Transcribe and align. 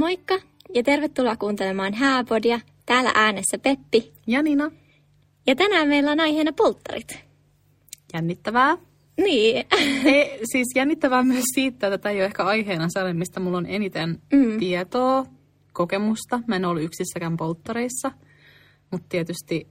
Moikka 0.00 0.38
ja 0.74 0.82
tervetuloa 0.82 1.36
kuuntelemaan 1.36 1.94
Hääpodia. 1.94 2.60
Täällä 2.86 3.12
äänessä 3.14 3.58
Peppi. 3.58 4.12
Ja 4.26 4.42
Nina. 4.42 4.70
Ja 5.46 5.56
tänään 5.56 5.88
meillä 5.88 6.10
on 6.10 6.20
aiheena 6.20 6.52
polttarit. 6.52 7.18
Jännittävää. 8.14 8.76
Niin. 9.16 9.66
Ei, 10.04 10.38
siis 10.52 10.66
jännittävää 10.76 11.22
myös 11.22 11.44
siitä, 11.54 11.86
että 11.86 11.98
tämä 11.98 12.12
ei 12.12 12.18
ole 12.18 12.24
ehkä 12.24 12.44
aiheena 12.44 12.86
sellainen, 12.88 13.18
mistä 13.18 13.40
mulla 13.40 13.58
on 13.58 13.66
eniten 13.66 14.18
mm. 14.32 14.58
tietoa, 14.58 15.26
kokemusta. 15.72 16.40
Mä 16.46 16.56
en 16.56 16.64
ollut 16.64 16.82
yksissäkään 16.82 17.36
polttareissa, 17.36 18.10
mutta 18.90 19.06
tietysti 19.08 19.66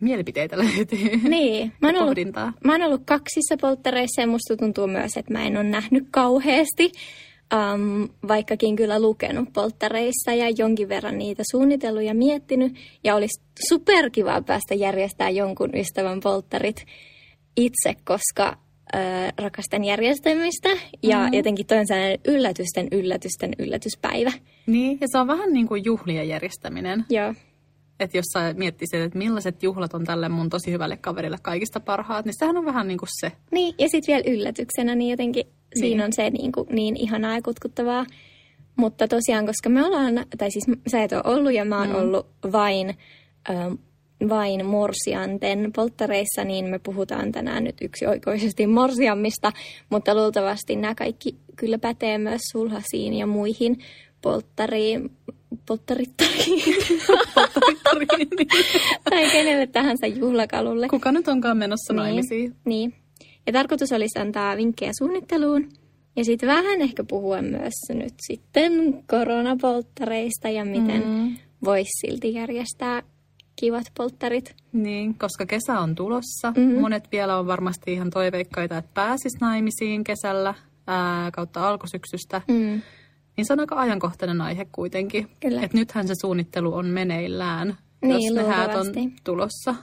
mielipiteitä 0.00 0.58
löytyy. 0.58 1.16
Niin. 1.28 1.72
Mä 1.80 1.88
oon, 1.88 1.96
ollut, 1.96 2.18
mä 2.64 2.72
oon 2.72 2.82
ollut 2.82 3.02
kaksissa 3.04 3.56
polttareissa 3.60 4.20
ja 4.20 4.26
musta 4.26 4.56
tuntuu 4.56 4.86
myös, 4.86 5.16
että 5.16 5.32
mä 5.32 5.46
en 5.46 5.56
ole 5.56 5.64
nähnyt 5.64 6.04
kauheasti. 6.10 6.92
Um, 7.54 8.08
vaikkakin 8.28 8.76
kyllä 8.76 9.00
lukenut 9.00 9.52
polttareissa 9.52 10.32
ja 10.32 10.50
jonkin 10.58 10.88
verran 10.88 11.18
niitä 11.18 11.42
suunnitellut 11.50 12.02
ja 12.02 12.14
miettinyt. 12.14 12.76
Ja 13.04 13.14
olisi 13.14 13.42
superkivaa 13.68 14.42
päästä 14.42 14.74
järjestämään 14.74 15.36
jonkun 15.36 15.70
ystävän 15.74 16.20
polttarit 16.20 16.84
itse, 17.56 17.94
koska 18.04 18.58
äh, 18.94 19.32
rakastan 19.38 19.84
järjestämistä. 19.84 20.68
Ja 21.02 21.18
mm-hmm. 21.18 21.34
jotenkin 21.34 21.66
toi 21.66 21.78
on 21.78 21.86
sellainen 21.86 22.18
yllätysten, 22.24 22.88
yllätysten, 22.92 23.50
yllätyspäivä. 23.58 24.32
Niin, 24.66 24.98
ja 25.00 25.06
se 25.10 25.18
on 25.18 25.26
vähän 25.26 25.52
niin 25.52 25.68
kuin 25.68 25.84
juhlien 25.84 26.28
järjestäminen. 26.28 27.04
Joo. 27.10 27.34
Että 28.00 28.16
jos 28.18 28.26
sä 28.32 28.54
miettisit, 28.56 29.00
että 29.00 29.18
millaiset 29.18 29.62
juhlat 29.62 29.94
on 29.94 30.04
tälle 30.04 30.28
mun 30.28 30.50
tosi 30.50 30.72
hyvälle 30.72 30.96
kaverille 30.96 31.38
kaikista 31.42 31.80
parhaat, 31.80 32.24
niin 32.24 32.34
sehän 32.38 32.56
on 32.56 32.64
vähän 32.64 32.88
niin 32.88 32.98
kuin 32.98 33.08
se. 33.20 33.32
Niin, 33.50 33.74
ja 33.78 33.88
sitten 33.88 34.12
vielä 34.12 34.36
yllätyksenä, 34.36 34.94
niin 34.94 35.10
jotenkin 35.10 35.44
niin. 35.80 35.90
siinä 35.90 36.04
on 36.04 36.12
se 36.12 36.30
niin, 36.30 36.52
kuin, 36.52 36.66
niin 36.70 36.96
ihanaa 36.96 37.34
ja 37.34 37.42
kutkuttavaa. 37.42 38.06
Mutta 38.76 39.08
tosiaan, 39.08 39.46
koska 39.46 39.68
me 39.68 39.86
ollaan, 39.86 40.26
tai 40.38 40.50
siis 40.50 40.78
sä 40.90 41.02
et 41.02 41.12
ole 41.12 41.22
ollut 41.24 41.52
ja 41.52 41.64
mä 41.64 41.78
oon 41.78 41.88
mm. 41.88 41.94
ollut 41.94 42.26
vain, 42.52 42.94
ähm, 43.50 43.74
vain 44.28 44.66
morsianten 44.66 45.70
polttareissa, 45.76 46.44
niin 46.44 46.64
me 46.64 46.78
puhutaan 46.78 47.32
tänään 47.32 47.64
nyt 47.64 47.76
yksioikoisesti 47.80 48.66
morsiammista, 48.66 49.52
mutta 49.90 50.14
luultavasti 50.14 50.76
nämä 50.76 50.94
kaikki 50.94 51.36
kyllä 51.56 51.78
pätee 51.78 52.18
myös 52.18 52.40
sulhasiin 52.52 53.14
ja 53.14 53.26
muihin 53.26 53.78
polttariin, 54.22 55.10
polttarittariin. 55.66 56.62
polttarittariin. 57.84 58.48
tai 59.10 59.30
kenelle 59.32 59.66
tahansa 59.66 60.06
juhlakalulle. 60.06 60.88
Kuka 60.88 61.12
nyt 61.12 61.28
onkaan 61.28 61.56
menossa 61.56 61.92
niin, 61.92 61.96
naimisiin? 61.96 62.56
Niin. 62.64 62.94
Ja 63.48 63.52
tarkoitus 63.52 63.92
olisi 63.92 64.18
antaa 64.18 64.56
vinkkejä 64.56 64.92
suunnitteluun. 64.98 65.68
Ja 66.16 66.24
sitten 66.24 66.48
vähän 66.48 66.80
ehkä 66.80 67.04
puhua 67.04 67.42
myös 67.42 67.74
nyt 67.88 68.14
sitten 68.20 69.04
koronapolttareista 69.10 70.48
ja 70.48 70.64
miten 70.64 71.02
mm. 71.06 71.36
voisi 71.64 71.90
silti 72.00 72.34
järjestää 72.34 73.02
kivat 73.56 73.84
polttarit. 73.96 74.56
Niin, 74.72 75.18
koska 75.18 75.46
kesä 75.46 75.80
on 75.80 75.94
tulossa. 75.94 76.52
Mm-hmm. 76.56 76.80
Monet 76.80 77.08
vielä 77.12 77.38
on 77.38 77.46
varmasti 77.46 77.92
ihan 77.92 78.10
toiveikkaita, 78.10 78.78
että 78.78 78.90
pääsis 78.94 79.40
naimisiin 79.40 80.04
kesällä 80.04 80.54
ää, 80.86 81.30
kautta 81.30 81.68
alkusyksystä. 81.68 82.40
Mm. 82.48 82.82
Niin 83.36 83.44
se 83.46 83.52
on 83.52 83.60
aika 83.60 83.76
ajankohtainen 83.76 84.40
aihe 84.40 84.66
kuitenkin. 84.72 85.28
Kyllä. 85.40 85.62
Et 85.62 85.74
nythän 85.74 86.08
se 86.08 86.14
suunnittelu 86.20 86.74
on 86.74 86.86
meneillään, 86.86 87.76
niin, 88.02 88.26
jos 88.26 88.34
ne 88.34 88.42
häät 88.42 88.74
on 88.74 88.86
tulossa. 89.24 89.74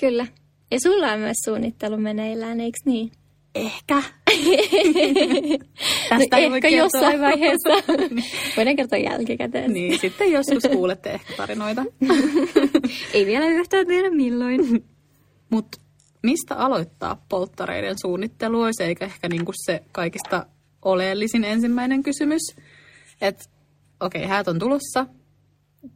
Kyllä. 0.00 0.26
Ja 0.70 0.80
sulla 0.80 1.12
on 1.12 1.20
myös 1.20 1.36
suunnittelu 1.44 1.96
meneillään, 1.96 2.60
eikö 2.60 2.78
niin? 2.84 3.12
Ehkä. 3.54 3.94
Tästä 6.08 6.36
no, 6.36 6.42
ei 6.42 6.54
ehkä 6.54 6.68
jossain 6.68 7.20
vaiheessa. 7.20 7.68
Voidaan 8.56 8.76
kertoa 8.76 8.98
jälkikäteen. 8.98 9.72
Niin, 9.72 9.98
sitten 10.00 10.32
joskus 10.32 10.62
kuulette 10.72 11.10
ehkä 11.10 11.34
tarinoita. 11.36 11.84
ei 13.14 13.26
vielä 13.26 13.46
yhtään 13.46 13.86
tiedä 13.86 14.10
milloin. 14.10 14.84
Mutta 15.50 15.78
mistä 16.22 16.54
aloittaa 16.54 17.22
polttareiden 17.28 17.98
suunnittelu 17.98 18.62
olisi 18.62 18.82
eikä 18.82 19.04
ehkä 19.04 19.28
niinku 19.28 19.52
se 19.66 19.82
kaikista 19.92 20.46
oleellisin 20.82 21.44
ensimmäinen 21.44 22.02
kysymys. 22.02 22.42
Että 23.20 23.44
okei, 24.00 24.20
okay, 24.22 24.28
häät 24.28 24.48
on 24.48 24.58
tulossa 24.58 25.06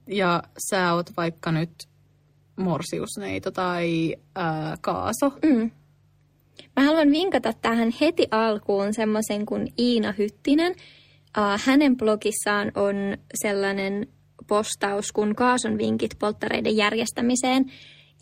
ja 0.06 0.42
sä 0.70 0.94
oot 0.94 1.10
vaikka 1.16 1.52
nyt 1.52 1.87
morsiusneito 2.58 3.50
tai 3.50 4.16
ää, 4.34 4.76
kaaso. 4.80 5.32
Mm. 5.42 5.70
Mä 6.76 6.84
haluan 6.84 7.10
vinkata 7.10 7.52
tähän 7.52 7.92
heti 8.00 8.28
alkuun 8.30 8.94
semmoisen 8.94 9.46
kuin 9.46 9.72
Iina 9.78 10.14
Hyttinen. 10.18 10.74
Äh, 11.38 11.62
hänen 11.64 11.96
blogissaan 11.96 12.72
on 12.74 12.96
sellainen 13.34 14.06
postaus 14.46 15.12
kuin 15.12 15.34
Kaason 15.34 15.78
vinkit 15.78 16.10
polttareiden 16.18 16.76
järjestämiseen. 16.76 17.72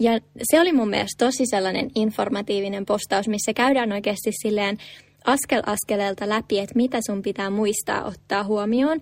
Ja 0.01 0.21
se 0.43 0.61
oli 0.61 0.73
mun 0.73 0.91
mielestä 0.91 1.25
tosi 1.25 1.47
sellainen 1.47 1.91
informatiivinen 1.95 2.87
postaus, 2.87 3.29
missä 3.29 3.53
käydään 3.53 3.93
oikeasti 3.93 4.31
silleen 4.43 4.79
askel 5.25 5.63
askeleelta 5.67 6.29
läpi, 6.29 6.59
että 6.59 6.75
mitä 6.75 6.99
sun 7.07 7.23
pitää 7.23 7.51
muistaa 7.51 8.05
ottaa 8.05 8.45
huomioon. 8.45 9.01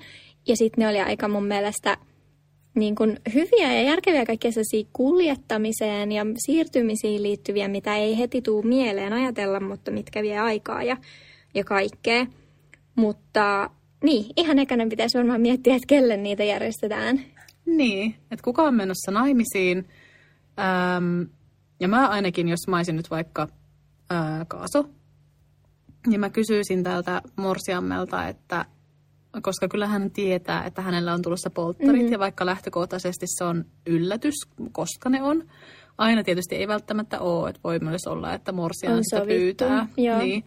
Ja 0.49 0.57
sitten 0.57 0.83
ne 0.83 0.89
oli 0.89 1.01
aika 1.01 1.29
mun 1.29 1.47
mielestä 1.47 1.97
niin 2.75 2.95
kuin 2.95 3.21
hyviä 3.35 3.73
ja 3.73 3.83
järkeviä 3.83 4.27
kaikkia 4.27 4.51
kuljettamiseen 4.93 6.13
ja 6.13 6.27
siirtymisiin 6.47 7.23
liittyviä, 7.23 7.69
mitä 7.69 7.97
ei 7.97 8.19
heti 8.19 8.43
tuu 8.43 8.63
mieleen 8.63 9.13
ajatella, 9.13 9.61
mutta 9.61 9.91
mitkä 9.91 10.23
vie 10.23 10.39
aikaa 10.39 10.83
ja, 10.83 10.97
ja 11.55 11.65
kaikkea. 11.65 12.27
Mutta 12.95 13.71
niin, 14.03 14.27
ihan 14.37 14.59
ekana 14.59 14.87
pitäisi 14.91 15.19
varmaan 15.19 15.41
miettiä, 15.41 15.75
että 15.75 15.87
kelle 15.87 16.17
niitä 16.17 16.45
järjestetään. 16.45 17.21
Niin, 17.67 18.15
että 18.31 18.45
kuka 18.45 18.63
on 18.63 18.75
menossa 18.75 19.11
naimisiin. 19.11 19.89
Ähm, 20.59 21.23
ja 21.81 21.89
mä 21.89 22.09
ainakin, 22.09 22.49
jos 22.49 22.69
mä 22.69 22.83
nyt 22.93 23.11
vaikka 23.11 23.49
äh, 24.13 24.47
kaaso, 24.49 24.85
niin 26.07 26.21
mä 26.21 26.31
kysyisin 26.31 26.83
tältä 26.83 27.23
morsiammelta, 27.37 28.29
että 28.29 28.65
koska 29.43 29.69
kyllä 29.69 29.87
hän 29.87 30.11
tietää, 30.11 30.65
että 30.65 30.83
hänellä 30.83 31.13
on 31.15 31.23
tulossa 31.23 31.51
polttarit 31.51 31.93
mm-hmm. 31.93 32.13
ja 32.13 32.19
vaikka 32.19 32.47
lähtökohtaisesti 32.47 33.27
se 33.29 33.45
on 33.45 33.65
yllätys, 33.87 34.35
koska 34.73 35.09
ne 35.09 35.23
on. 35.23 35.45
Aina 35.99 36.25
tietysti 36.25 36.55
ei 36.57 36.69
välttämättä 36.69 37.21
ole, 37.21 37.49
että 37.49 37.61
voi 37.65 37.79
myös 37.79 38.07
olla, 38.07 38.35
että 38.35 38.53
morsia 38.53 38.91
sitä 39.03 39.27
pyytää. 39.27 39.89
Niin. 39.97 40.45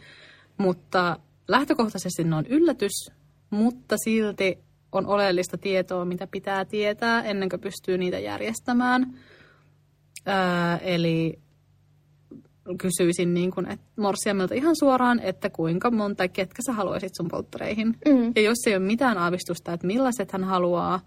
Mutta 0.58 1.20
lähtökohtaisesti 1.48 2.24
ne 2.24 2.36
on 2.36 2.46
yllätys, 2.46 3.12
mutta 3.50 3.96
silti 4.04 4.60
on 4.92 5.06
oleellista 5.06 5.58
tietoa, 5.58 6.06
mitä 6.06 6.28
pitää 6.28 6.66
tietää 6.66 7.24
ennen 7.24 7.50
kuin 7.50 7.60
pystyy 7.60 7.98
niitä 7.98 8.20
järjestämään. 8.20 9.20
Öö, 10.28 10.78
eli 10.82 11.40
kysyisin 12.78 13.34
niin 13.34 13.52
kuin, 13.52 13.72
että 13.72 13.86
morsiamelta 13.96 14.56
ihan 14.56 14.76
suoraan, 14.80 15.20
että 15.20 15.50
kuinka 15.50 15.92
monta, 15.92 16.28
ketkä 16.28 16.62
sä 16.66 16.74
haluaisit 16.74 17.16
sun 17.18 17.28
polttareihin. 17.28 17.88
Mm. 17.88 18.32
Ja 18.36 18.42
jos 18.42 18.58
ei 18.68 18.76
ole 18.76 18.86
mitään 18.86 19.18
aavistusta, 19.18 19.74
että 19.74 19.88
millaiset 19.88 20.32
hän 20.32 20.44
haluaa, 20.44 21.00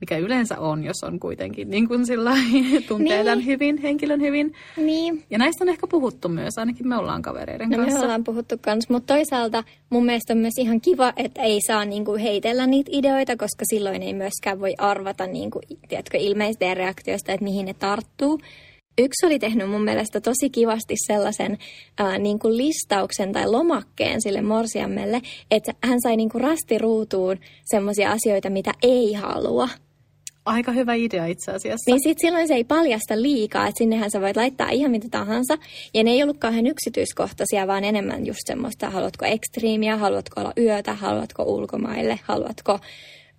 mikä 0.00 0.18
yleensä 0.18 0.58
on, 0.58 0.84
jos 0.84 1.04
on 1.04 1.20
kuitenkin 1.20 1.70
niin 1.70 1.88
kuin 1.88 2.06
sillä 2.06 2.30
tuntee 2.88 3.16
niin. 3.16 3.24
tämän 3.24 3.44
hyvin, 3.44 3.78
henkilön 3.78 4.20
hyvin. 4.20 4.54
Niin. 4.76 5.24
Ja 5.30 5.38
näistä 5.38 5.64
on 5.64 5.68
ehkä 5.68 5.86
puhuttu 5.86 6.28
myös, 6.28 6.58
ainakin 6.58 6.88
me 6.88 6.96
ollaan 6.96 7.22
kavereiden 7.22 7.70
no, 7.70 7.76
kanssa. 7.76 7.98
me 7.98 8.04
ollaan 8.04 8.24
puhuttu 8.24 8.54
kanssa, 8.60 8.92
mutta 8.92 9.14
toisaalta 9.14 9.64
mun 9.90 10.04
mielestä 10.04 10.32
on 10.32 10.38
myös 10.38 10.58
ihan 10.58 10.80
kiva, 10.80 11.12
että 11.16 11.42
ei 11.42 11.58
saa 11.66 11.84
niin 11.84 12.04
kuin 12.04 12.20
heitellä 12.20 12.66
niitä 12.66 12.90
ideoita, 12.92 13.36
koska 13.36 13.64
silloin 13.70 14.02
ei 14.02 14.14
myöskään 14.14 14.60
voi 14.60 14.74
arvata 14.78 15.26
niin 15.26 15.50
kuin, 15.50 15.62
tiedätkö, 15.88 16.18
ilmeistä 16.18 16.74
reaktioista, 16.74 17.32
että 17.32 17.44
mihin 17.44 17.66
ne 17.66 17.74
tarttuu. 17.74 18.40
Yksi 18.98 19.26
oli 19.26 19.38
tehnyt 19.38 19.70
mun 19.70 19.84
mielestä 19.84 20.20
tosi 20.20 20.50
kivasti 20.50 20.94
sellaisen 21.06 21.58
ää, 21.98 22.18
niin 22.18 22.38
kuin 22.38 22.56
listauksen 22.56 23.32
tai 23.32 23.50
lomakkeen 23.50 24.22
sille 24.22 24.42
morsiammelle, 24.42 25.20
että 25.50 25.72
hän 25.84 26.00
sai 26.02 26.16
niin 26.16 26.28
kuin 26.28 26.42
rastiruutuun 26.42 27.36
semmoisia 27.64 28.12
asioita, 28.12 28.50
mitä 28.50 28.72
ei 28.82 29.12
halua. 29.12 29.68
Aika 30.44 30.72
hyvä 30.72 30.94
idea 30.94 31.26
itse 31.26 31.52
asiassa. 31.52 31.90
Niin 31.90 32.02
sit 32.02 32.18
silloin 32.20 32.48
se 32.48 32.54
ei 32.54 32.64
paljasta 32.64 33.22
liikaa, 33.22 33.66
että 33.66 33.78
sinnehän 33.78 34.10
sä 34.10 34.20
voit 34.20 34.36
laittaa 34.36 34.70
ihan 34.70 34.90
mitä 34.90 35.06
tahansa. 35.10 35.58
Ja 35.94 36.04
ne 36.04 36.10
ei 36.10 36.22
ollut 36.22 36.38
kauhean 36.38 36.66
yksityiskohtaisia, 36.66 37.66
vaan 37.66 37.84
enemmän 37.84 38.26
just 38.26 38.40
semmoista, 38.46 38.90
haluatko 38.90 39.24
ekstriimiä, 39.24 39.96
haluatko 39.96 40.40
olla 40.40 40.52
yötä, 40.58 40.94
haluatko 40.94 41.42
ulkomaille, 41.42 42.20
haluatko 42.22 42.78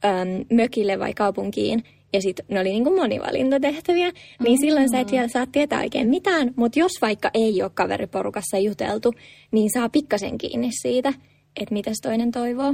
äm, 0.05 0.45
mökille 0.53 0.99
vai 0.99 1.13
kaupunkiin 1.13 1.83
ja 2.13 2.21
sitten 2.21 2.45
ne 2.49 2.59
oli 2.59 2.69
niinku 2.69 2.95
monivalintatehtäviä, 2.95 4.05
niin 4.05 4.13
mm-hmm. 4.39 4.57
silloin 4.57 4.89
sä 4.91 4.99
et 4.99 5.11
vielä 5.11 5.27
saa 5.27 5.45
tietää 5.45 5.79
oikein 5.79 6.09
mitään, 6.09 6.53
mutta 6.55 6.79
jos 6.79 6.91
vaikka 7.01 7.31
ei 7.33 7.61
ole 7.61 7.71
kaveriporukassa 7.73 8.57
juteltu, 8.57 9.13
niin 9.51 9.69
saa 9.73 9.89
pikkasen 9.89 10.37
kiinni 10.37 10.69
siitä, 10.81 11.13
että 11.55 11.73
mitä 11.73 11.91
toinen 12.03 12.31
toivoo. 12.31 12.73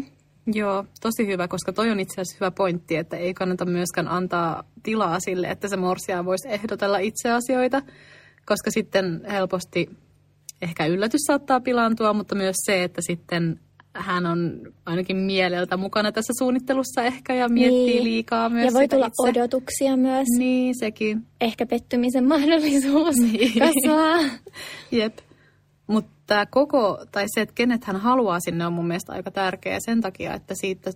Joo, 0.54 0.86
tosi 1.02 1.28
hyvä, 1.28 1.48
koska 1.48 1.74
toi 1.74 1.92
on 1.92 2.00
itse 2.00 2.22
asiassa 2.22 2.38
hyvä 2.40 2.52
pointti, 2.52 2.96
että 2.96 3.18
ei 3.18 3.34
kannata 3.34 3.66
myöskään 3.66 4.08
antaa 4.08 4.64
tilaa 4.84 5.20
sille, 5.20 5.48
että 5.48 5.68
se 5.68 5.78
morsia 5.78 6.26
voisi 6.26 6.50
ehdotella 6.50 6.98
itse 6.98 7.32
asioita, 7.32 7.82
koska 8.46 8.72
sitten 8.72 9.22
helposti 9.32 9.90
ehkä 10.62 10.86
yllätys 10.86 11.22
saattaa 11.28 11.60
pilaantua, 11.60 12.14
mutta 12.14 12.36
myös 12.36 12.56
se, 12.66 12.84
että 12.84 13.02
sitten 13.02 13.60
hän 13.96 14.26
on 14.26 14.62
ainakin 14.86 15.18
mieleltä 15.18 15.78
mukana 15.78 16.12
tässä 16.12 16.34
suunnittelussa 16.40 17.04
ehkä 17.04 17.34
ja 17.34 17.50
miettii 17.50 17.86
Niin. 17.86 18.04
liikaa 18.04 18.50
myös 18.50 18.66
Ja 18.66 18.74
voi 18.74 18.88
tulla 18.88 19.06
itse. 19.08 19.40
odotuksia 19.40 19.98
myös. 19.98 20.26
Niin, 20.38 20.76
sekin. 20.80 21.26
Ehkä 21.42 21.66
pettymisen 21.66 22.28
mahdollisuus 22.28 23.16
Niin. 23.16 23.52
kasvaa. 23.60 24.20
Jep. 24.92 25.18
Mutta 25.88 26.46
koko, 26.46 27.06
tai 27.12 27.26
se, 27.28 27.42
että 27.42 27.56
kenet 27.56 27.84
hän 27.84 27.96
haluaa 27.96 28.40
sinne, 28.40 28.66
on 28.66 28.74
mun 28.74 28.88
mielestä 28.88 29.14
aika 29.14 29.32
tärkeä 29.32 29.78
sen 29.86 30.02
takia, 30.02 30.34
että 30.34 30.54
siitä 30.62 30.92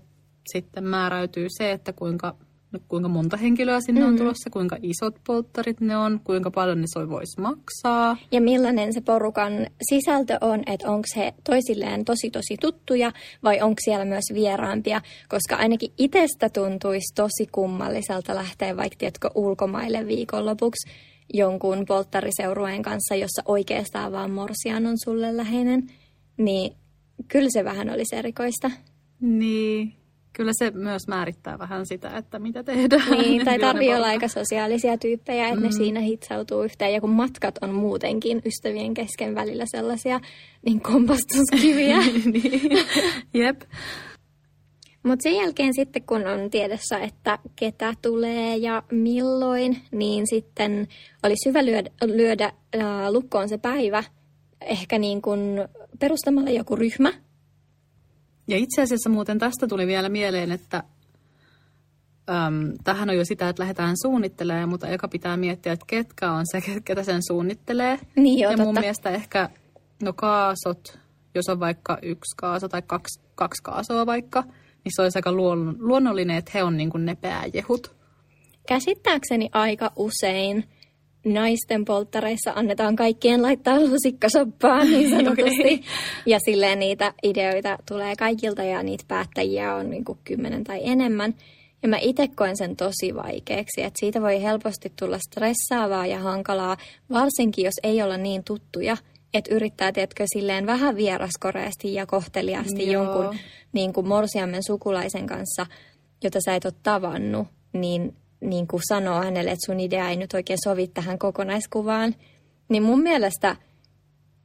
sitten 0.54 0.84
määräytyy 0.84 1.48
se, 1.58 1.72
että 1.72 1.94
kuinka, 1.94 2.36
no, 2.72 2.80
kuinka 2.88 3.10
monta 3.10 3.38
henkilöä 3.38 3.80
sinne 3.82 4.06
on 4.06 4.18
tulossa, 4.18 4.50
kuinka 4.50 4.78
isot 4.82 5.16
polttarit 5.28 5.82
ne 5.82 5.98
on, 5.98 6.20
kuinka 6.24 6.52
paljon 6.52 6.82
ne 6.82 6.88
soi 6.94 7.10
voisi 7.10 7.42
maksaa. 7.42 8.18
Ja 8.32 8.42
millainen 8.42 8.94
se 8.94 9.02
porukan 9.02 9.54
sisältö 9.90 10.38
on, 10.42 10.64
että 10.66 10.92
onko 10.92 11.08
he 11.16 11.34
toisilleen 11.44 12.06
tosi 12.06 12.30
tosi 12.30 12.58
tuttuja 12.62 13.12
vai 13.44 13.62
onko 13.62 13.80
siellä 13.86 14.06
myös 14.06 14.26
vieraampia, 14.34 15.02
koska 15.30 15.56
ainakin 15.56 15.94
itsestä 15.98 16.50
tuntuisi 16.50 17.16
tosi 17.16 17.48
kummalliselta 17.52 18.36
lähteä 18.36 18.78
vaikka 18.78 18.98
tiedätkö, 18.98 19.30
ulkomaille 19.36 20.08
viikonlopuksi 20.08 20.90
jonkun 21.34 21.86
polttariseurueen 21.88 22.82
kanssa, 22.82 23.16
jossa 23.16 23.42
oikeastaan 23.46 24.12
vaan 24.12 24.32
morsian 24.32 24.86
on 24.86 24.96
sulle 25.04 25.38
läheinen, 25.38 25.88
niin 26.38 26.76
kyllä 27.28 27.50
se 27.54 27.64
vähän 27.66 27.90
olisi 27.90 28.16
erikoista. 28.16 28.72
Niin, 29.22 29.94
kyllä 30.34 30.52
se 30.54 30.72
myös 30.72 31.08
määrittää 31.08 31.60
vähän 31.60 31.86
sitä, 31.86 32.18
että 32.18 32.40
mitä 32.40 32.64
tehdään. 32.64 33.12
Niin, 33.12 33.46
tai 33.46 33.60
tarvii 33.60 33.96
olla 33.96 34.08
aika 34.08 34.28
sosiaalisia 34.28 34.98
tyyppejä, 34.98 35.48
että 35.48 35.60
mm. 35.60 35.66
ne 35.66 35.72
siinä 35.72 36.00
hitsautuu 36.00 36.64
yhteen. 36.64 36.94
Ja 36.94 37.02
kun 37.02 37.10
matkat 37.10 37.56
on 37.62 37.74
muutenkin 37.74 38.42
ystävien 38.46 38.94
kesken 38.94 39.36
välillä 39.36 39.64
sellaisia 39.68 40.20
niin 40.66 40.82
kompastuskiviä. 40.82 41.98
niin. 42.34 42.86
Jep. 43.34 43.62
Mutta 45.04 45.24
sen 45.24 45.36
jälkeen 45.36 45.74
sitten, 45.74 46.04
kun 46.04 46.28
on 46.28 46.50
tiedossa, 46.50 47.00
että 47.00 47.40
ketä 47.56 47.94
tulee 48.02 48.58
ja 48.58 48.84
milloin, 48.92 49.78
niin 49.92 50.28
sitten 50.28 50.88
olisi 51.24 51.50
hyvä 51.50 51.66
lyödä, 51.66 51.90
lyödä 52.06 52.52
äh, 52.76 53.10
lukkoon 53.12 53.50
se 53.50 53.58
päivä 53.58 54.04
ehkä 54.62 55.00
niin 55.00 55.22
kuin 55.22 55.40
perustamalla 56.00 56.50
joku 56.50 56.76
ryhmä. 56.76 57.14
Ja 58.50 58.58
itse 58.58 58.82
asiassa 58.82 59.10
muuten 59.10 59.40
tästä 59.40 59.68
tuli 59.68 59.88
vielä 59.88 60.10
mieleen, 60.10 60.52
että 60.52 60.84
äm, 62.30 62.74
tähän 62.84 63.10
on 63.10 63.18
jo 63.18 63.26
sitä, 63.26 63.50
että 63.50 63.62
lähdetään 63.62 63.96
suunnittelemaan, 64.02 64.70
mutta 64.70 64.88
eka 64.88 65.08
pitää 65.08 65.38
miettiä, 65.38 65.74
että 65.74 65.86
ketkä 65.88 66.32
on 66.32 66.46
se, 66.52 66.82
ketä 66.86 67.04
sen 67.04 67.22
suunnittelee. 67.28 68.00
Niin 68.16 68.40
joo, 68.40 68.52
ja 68.52 68.58
mun 68.58 68.66
totta. 68.66 68.82
mielestä 68.82 69.10
ehkä, 69.10 69.50
no 70.04 70.14
kaasot, 70.14 71.00
jos 71.36 71.50
on 71.50 71.60
vaikka 71.60 71.98
yksi 72.02 72.36
kaaso 72.38 72.70
tai 72.70 72.82
kaksi, 72.82 73.22
kaksi 73.36 73.64
kaasoa 73.64 74.06
vaikka, 74.06 74.42
niin 74.84 74.92
se 74.96 75.02
olisi 75.02 75.18
aika 75.18 75.32
luon, 75.32 75.76
luonnollinen, 75.80 76.38
että 76.38 76.52
he 76.54 76.64
on 76.64 76.78
niin 76.78 76.90
kuin 76.90 77.06
ne 77.06 77.16
pääjehut. 77.16 77.96
Käsittääkseni 78.68 79.50
aika 79.54 79.92
usein 79.96 80.70
naisten 81.26 81.86
polttareissa 81.86 82.52
annetaan 82.56 82.96
kaikkien 82.96 83.42
laittaa 83.42 83.80
lusikkasoppaan 83.80 84.88
niin 84.88 85.10
sanotusti. 85.18 85.62
Okei. 85.62 85.82
Ja 86.26 86.40
silleen 86.46 86.80
niitä 86.80 87.14
ideoita 87.24 87.78
tulee 87.88 88.16
kaikilta 88.16 88.64
ja 88.64 88.84
niitä 88.84 89.04
päättäjiä 89.08 89.76
on 89.76 89.90
niin 89.90 90.06
kuin 90.06 90.20
kymmenen 90.24 90.64
tai 90.64 90.80
enemmän. 90.84 91.36
Ja 91.84 91.90
mä 91.90 91.98
itse 92.02 92.28
koen 92.28 92.58
sen 92.58 92.76
tosi 92.76 93.16
vaikeaksi, 93.16 93.82
että 93.82 94.00
siitä 94.00 94.22
voi 94.22 94.44
helposti 94.44 94.94
tulla 95.00 95.20
stressaavaa 95.32 96.06
ja 96.06 96.20
hankalaa, 96.20 96.78
varsinkin 97.14 97.66
jos 97.66 97.74
ei 97.84 98.02
olla 98.02 98.18
niin 98.18 98.44
tuttuja, 98.44 98.98
että 99.34 99.56
yrittää, 99.56 99.92
tiedätkö, 99.92 100.24
silleen 100.34 100.66
vähän 100.66 100.96
vieraskoreasti 100.96 101.94
ja 101.94 102.06
kohteliaasti 102.06 102.92
Joo. 102.92 103.04
jonkun 103.04 103.40
niin 103.74 103.94
kuin 103.94 104.08
morsiammen 104.08 104.64
sukulaisen 104.64 105.28
kanssa, 105.28 105.66
jota 106.24 106.40
sä 106.46 106.56
et 106.56 106.66
ole 106.66 106.74
tavannut, 106.84 107.48
niin, 107.74 108.16
niin 108.42 108.68
kuin 108.68 108.82
sanoo 108.88 109.24
hänelle, 109.24 109.52
että 109.52 109.66
sun 109.66 109.80
idea 109.80 110.10
ei 110.10 110.16
nyt 110.18 110.34
oikein 110.34 110.60
sovi 110.64 110.88
tähän 110.88 111.20
kokonaiskuvaan. 111.20 112.16
Niin 112.70 112.84
mun 112.84 113.02
mielestä 113.02 113.56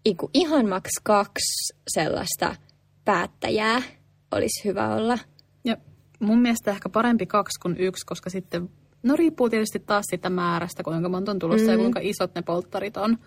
iku, 0.04 0.30
ihan 0.34 0.68
maks 0.68 0.90
kaksi 1.02 1.74
sellaista 1.88 2.56
päättäjää 3.04 3.82
olisi 4.30 4.64
hyvä 4.68 4.94
olla. 4.94 5.18
Ja 5.64 5.76
mun 6.20 6.42
mielestä 6.42 6.70
ehkä 6.70 6.88
parempi 6.88 7.26
kaksi 7.26 7.60
kuin 7.62 7.76
yksi, 7.78 8.06
koska 8.06 8.30
sitten, 8.30 8.70
no 9.02 9.16
riippuu 9.16 9.50
tietysti 9.50 9.78
taas 9.78 10.04
sitä 10.10 10.30
määrästä, 10.30 10.82
kuinka 10.82 11.08
monta 11.08 11.30
on 11.30 11.38
tulossa 11.38 11.66
mm. 11.66 11.72
ja 11.72 11.78
kuinka 11.78 12.00
isot 12.02 12.34
ne 12.34 12.42
polttarit 12.42 12.96
on. 12.96 13.18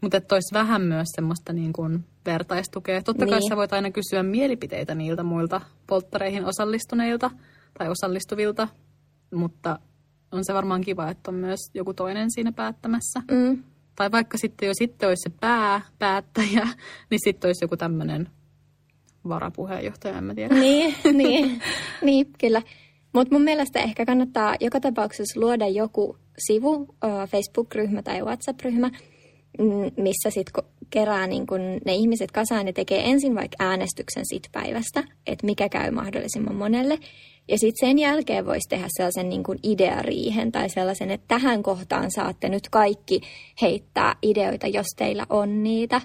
Mutta 0.00 0.16
että 0.16 0.34
olisi 0.34 0.54
vähän 0.54 0.82
myös 0.82 1.06
semmoista 1.14 1.52
niin 1.52 1.72
kuin 1.72 2.04
vertaistukea. 2.26 3.02
Totta 3.02 3.26
kai 3.26 3.38
Niin. 3.38 3.48
sä 3.48 3.56
voit 3.56 3.72
aina 3.72 3.90
kysyä 3.90 4.22
mielipiteitä 4.22 4.94
niiltä 4.94 5.22
muilta 5.22 5.60
polttareihin 5.86 6.44
osallistuneilta 6.44 7.30
tai 7.78 7.88
osallistuvilta, 7.88 8.68
mutta 9.34 9.78
on 10.32 10.44
se 10.44 10.54
varmaan 10.54 10.80
kiva, 10.80 11.10
että 11.10 11.30
on 11.30 11.34
myös 11.34 11.60
joku 11.74 11.94
toinen 11.94 12.30
siinä 12.30 12.52
päättämässä. 12.52 13.22
Mm. 13.30 13.62
Tai 13.96 14.10
vaikka 14.12 14.38
sitten 14.38 14.66
jo 14.66 14.74
sitten 14.74 15.08
olisi 15.08 15.22
se 15.22 15.36
pää, 15.40 15.80
päättäjä, 15.98 16.68
niin 17.10 17.20
sitten 17.24 17.48
olisi 17.48 17.64
joku 17.64 17.76
tämmöinen 17.76 18.28
varapuheenjohtaja, 19.28 20.18
en 20.18 20.24
mä 20.24 20.34
tiedä. 20.34 20.54
Niin, 20.54 20.94
niin, 21.22 21.62
niin 22.02 22.26
kyllä. 22.40 22.62
Mutta 23.12 23.34
mun 23.34 23.42
mielestä 23.42 23.78
ehkä 23.78 24.06
kannattaa 24.06 24.54
joka 24.60 24.80
tapauksessa 24.80 25.40
luoda 25.40 25.68
joku 25.68 26.16
sivu, 26.38 26.94
Facebook-ryhmä 27.30 28.02
tai 28.02 28.22
WhatsApp-ryhmä, 28.22 28.90
missä 29.96 30.30
sitten 30.30 30.64
kerää 30.90 31.26
niin 31.26 31.46
kun 31.46 31.60
ne 31.84 31.94
ihmiset 31.94 32.30
kasaan 32.30 32.66
ja 32.66 32.72
tekee 32.72 33.10
ensin 33.10 33.34
vaikka 33.34 33.56
äänestyksen 33.58 34.26
sit 34.26 34.48
päivästä, 34.52 35.04
että 35.26 35.46
mikä 35.46 35.68
käy 35.68 35.90
mahdollisimman 35.90 36.54
monelle. 36.54 36.98
Ja 37.48 37.58
sitten 37.58 37.88
sen 37.88 37.98
jälkeen 37.98 38.46
voisi 38.46 38.68
tehdä 38.68 38.86
sellaisen 38.88 39.28
niin 39.28 39.42
kuin 39.42 39.58
ideariihen 39.62 40.52
tai 40.52 40.68
sellaisen, 40.68 41.10
että 41.10 41.28
tähän 41.28 41.62
kohtaan 41.62 42.10
saatte 42.10 42.48
nyt 42.48 42.68
kaikki 42.68 43.20
heittää 43.62 44.16
ideoita, 44.22 44.66
jos 44.66 44.86
teillä 44.96 45.26
on 45.30 45.62
niitä. 45.62 46.00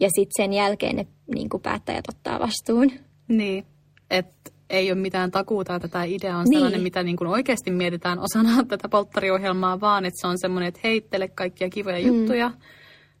Ja 0.00 0.08
sitten 0.08 0.44
sen 0.44 0.52
jälkeen 0.52 0.96
ne 0.96 1.06
niin 1.34 1.48
kuin 1.48 1.62
päättäjät 1.62 2.04
ottaa 2.08 2.40
vastuun. 2.40 2.92
Niin, 3.28 3.66
että 4.10 4.50
ei 4.70 4.92
ole 4.92 5.00
mitään 5.00 5.30
takuuta, 5.30 5.74
että 5.74 5.88
tämä 5.88 6.04
idea 6.04 6.36
on 6.36 6.44
Niin. 6.44 6.54
sellainen, 6.58 6.80
mitä 6.82 7.02
niin 7.02 7.16
kuin 7.16 7.28
oikeasti 7.28 7.70
mietitään 7.70 8.18
osana 8.18 8.64
tätä 8.68 8.88
polttariohjelmaa, 8.88 9.80
vaan 9.80 10.04
että 10.04 10.20
se 10.20 10.26
on 10.26 10.38
semmoinen, 10.38 10.68
että 10.68 10.80
heittele 10.84 11.28
kaikkia 11.28 11.68
kivoja 11.70 11.98
juttuja. 11.98 12.50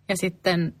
Ja 0.08 0.16
sitten 0.16 0.74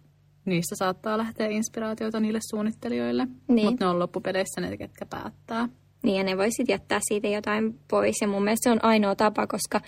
niistä 0.44 0.76
saattaa 0.76 1.18
lähteä 1.18 1.46
inspiraatioita 1.48 2.20
niille 2.20 2.38
suunnittelijoille. 2.50 3.26
Niin. 3.48 3.66
Mutta 3.66 3.84
ne 3.84 3.90
on 3.90 3.98
loppupeleissä 3.98 4.60
ne, 4.60 4.76
ketkä 4.76 5.06
päättää. 5.06 5.68
Niin 6.02 6.16
ja 6.16 6.24
ne 6.24 6.36
voisit 6.36 6.68
jättää 6.68 7.00
siitä 7.08 7.28
jotain 7.28 7.78
pois. 7.90 8.16
Ja 8.20 8.28
mun 8.28 8.44
mielestä 8.44 8.70
se 8.70 8.72
on 8.72 8.84
ainoa 8.84 9.14
tapa, 9.16 9.46
koska 9.46 9.80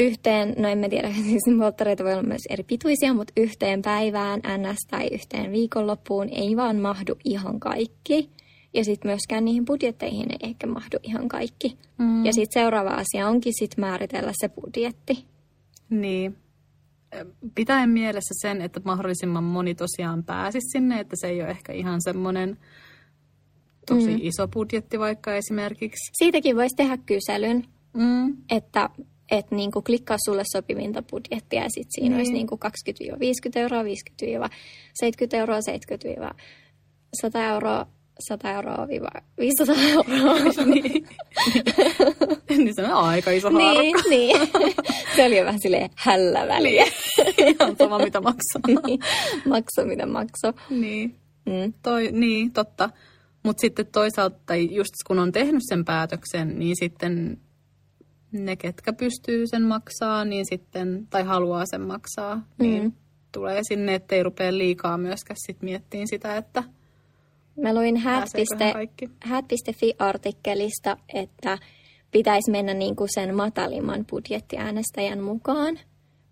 yhteen, 0.00 0.54
no 0.58 0.68
en 0.68 0.78
mä 0.78 0.88
tiedä, 0.88 1.12
siis 1.28 1.58
polttareita 1.58 2.04
voi 2.04 2.12
olla 2.12 2.22
myös 2.22 2.42
eri 2.50 2.62
pituisia, 2.64 3.14
mutta 3.14 3.32
yhteen 3.36 3.82
päivään 3.82 4.40
NS 4.40 4.78
tai 4.90 5.08
yhteen 5.12 5.52
viikonloppuun 5.52 6.28
ei 6.28 6.56
vaan 6.56 6.76
mahdu 6.76 7.16
ihan 7.24 7.60
kaikki. 7.60 8.30
Ja 8.74 8.84
sitten 8.84 9.08
myöskään 9.08 9.44
niihin 9.44 9.64
budjetteihin 9.64 10.26
ei 10.30 10.38
ehkä 10.50 10.66
mahdu 10.66 10.96
ihan 11.02 11.28
kaikki. 11.28 11.78
Mm. 11.98 12.24
Ja 12.24 12.32
sitten 12.32 12.62
seuraava 12.62 12.90
asia 12.90 13.28
onkin 13.28 13.52
sitten 13.58 13.80
määritellä 13.84 14.32
se 14.40 14.48
budjetti. 14.48 15.24
Niin. 15.90 16.36
Pitäen 17.54 17.90
mielessä 17.90 18.34
sen, 18.42 18.62
että 18.62 18.80
mahdollisimman 18.84 19.44
moni 19.44 19.74
tosiaan 19.74 20.24
pääsisi 20.24 20.68
sinne, 20.72 21.00
että 21.00 21.16
se 21.20 21.28
ei 21.28 21.42
ole 21.42 21.50
ehkä 21.50 21.72
ihan 21.72 22.00
semmoinen 22.02 22.58
tosi 23.86 24.10
mm. 24.10 24.18
iso 24.20 24.48
budjetti 24.48 24.98
vaikka 24.98 25.34
esimerkiksi. 25.34 26.10
Siitäkin 26.18 26.56
voisi 26.56 26.76
tehdä 26.76 26.96
kyselyn, 26.96 27.64
Mm. 27.94 28.36
että 28.50 28.90
et 29.30 29.50
niinku 29.50 29.82
klikkaa 29.82 30.16
sulle 30.24 30.42
sopivinta 30.52 31.02
budjettia 31.02 31.62
ja 31.62 31.68
sitten 31.70 31.92
siinä 31.92 32.08
Niin. 32.08 32.16
olisi 32.16 32.32
niinku 32.32 32.56
20-50 32.56 33.58
euroa, 33.60 33.82
50-70 33.82 33.86
euroa, 35.36 35.60
70-100 35.60 36.08
euroa, 36.08 36.34
100 37.20 37.44
euroa, 37.44 37.86
viiva 38.88 39.08
500 39.38 39.76
euroa. 39.82 40.34
niin. 40.74 41.08
niin 42.64 42.74
se 42.74 42.82
on 42.84 42.90
aika 42.92 43.30
iso 43.30 43.48
niin, 43.50 43.62
haarukka. 43.74 44.08
niin. 44.10 44.36
Se 45.16 45.24
oli 45.26 45.38
jo 45.38 45.44
vähän 45.44 45.60
silleen 45.60 45.90
hällä 45.96 46.48
väliä. 46.48 46.84
Ihan 47.38 47.76
sama 47.78 47.98
mitä 47.98 48.20
maksaa. 48.20 48.82
niin. 48.86 49.00
Makso 49.48 49.84
mitä 49.84 50.06
makso. 50.06 50.52
niin. 50.70 51.14
Mm. 51.46 51.72
Toi, 51.82 52.08
niin, 52.12 52.52
totta. 52.52 52.90
Mutta 53.42 53.60
sitten 53.60 53.86
toisaalta, 53.86 54.38
tai 54.46 54.68
just 54.74 54.92
kun 55.06 55.18
on 55.18 55.32
tehnyt 55.32 55.62
sen 55.68 55.84
päätöksen, 55.84 56.58
niin 56.58 56.76
sitten 56.76 57.40
ne, 58.32 58.56
ketkä 58.56 58.92
pystyy 58.92 59.46
sen 59.46 59.62
maksaa, 59.62 60.24
niin 60.24 60.46
sitten, 60.46 61.06
tai 61.10 61.22
haluaa 61.24 61.64
sen 61.66 61.80
maksaa, 61.80 62.42
niin 62.58 62.82
Mm. 62.82 62.92
tulee 63.32 63.60
sinne, 63.68 63.94
ettei 63.94 64.22
rupea 64.22 64.52
liikaa 64.58 64.98
myöskään 64.98 65.36
sit 65.46 65.62
miettiin 65.62 66.08
sitä, 66.08 66.36
että 66.36 66.64
Mä 67.62 67.74
luin 67.74 67.96
hat.fi-artikkelista, 69.24 70.96
että 71.14 71.58
pitäisi 72.10 72.50
mennä 72.50 72.74
niin 72.74 72.96
kuin 72.96 73.08
sen 73.14 73.34
matalimman 73.34 74.06
budjettiäänestäjän 74.10 75.20
mukaan. 75.20 75.78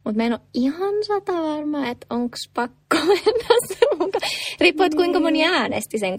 Mutta 0.09 0.17
mä 0.23 0.27
en 0.27 0.33
ole 0.33 0.41
ihan 0.55 0.95
sata 1.07 1.33
varma, 1.33 1.89
että 1.89 2.07
onko 2.11 2.37
pakko 2.55 2.97
mennä 3.09 3.49
se 3.69 3.79
mukaan. 3.99 4.31
Riippuu, 4.61 4.87
että 4.87 4.97
kuinka 4.97 5.21
moni 5.21 5.39
Niin. 5.39 5.51
äänesti 5.55 5.99
sen 5.99 6.17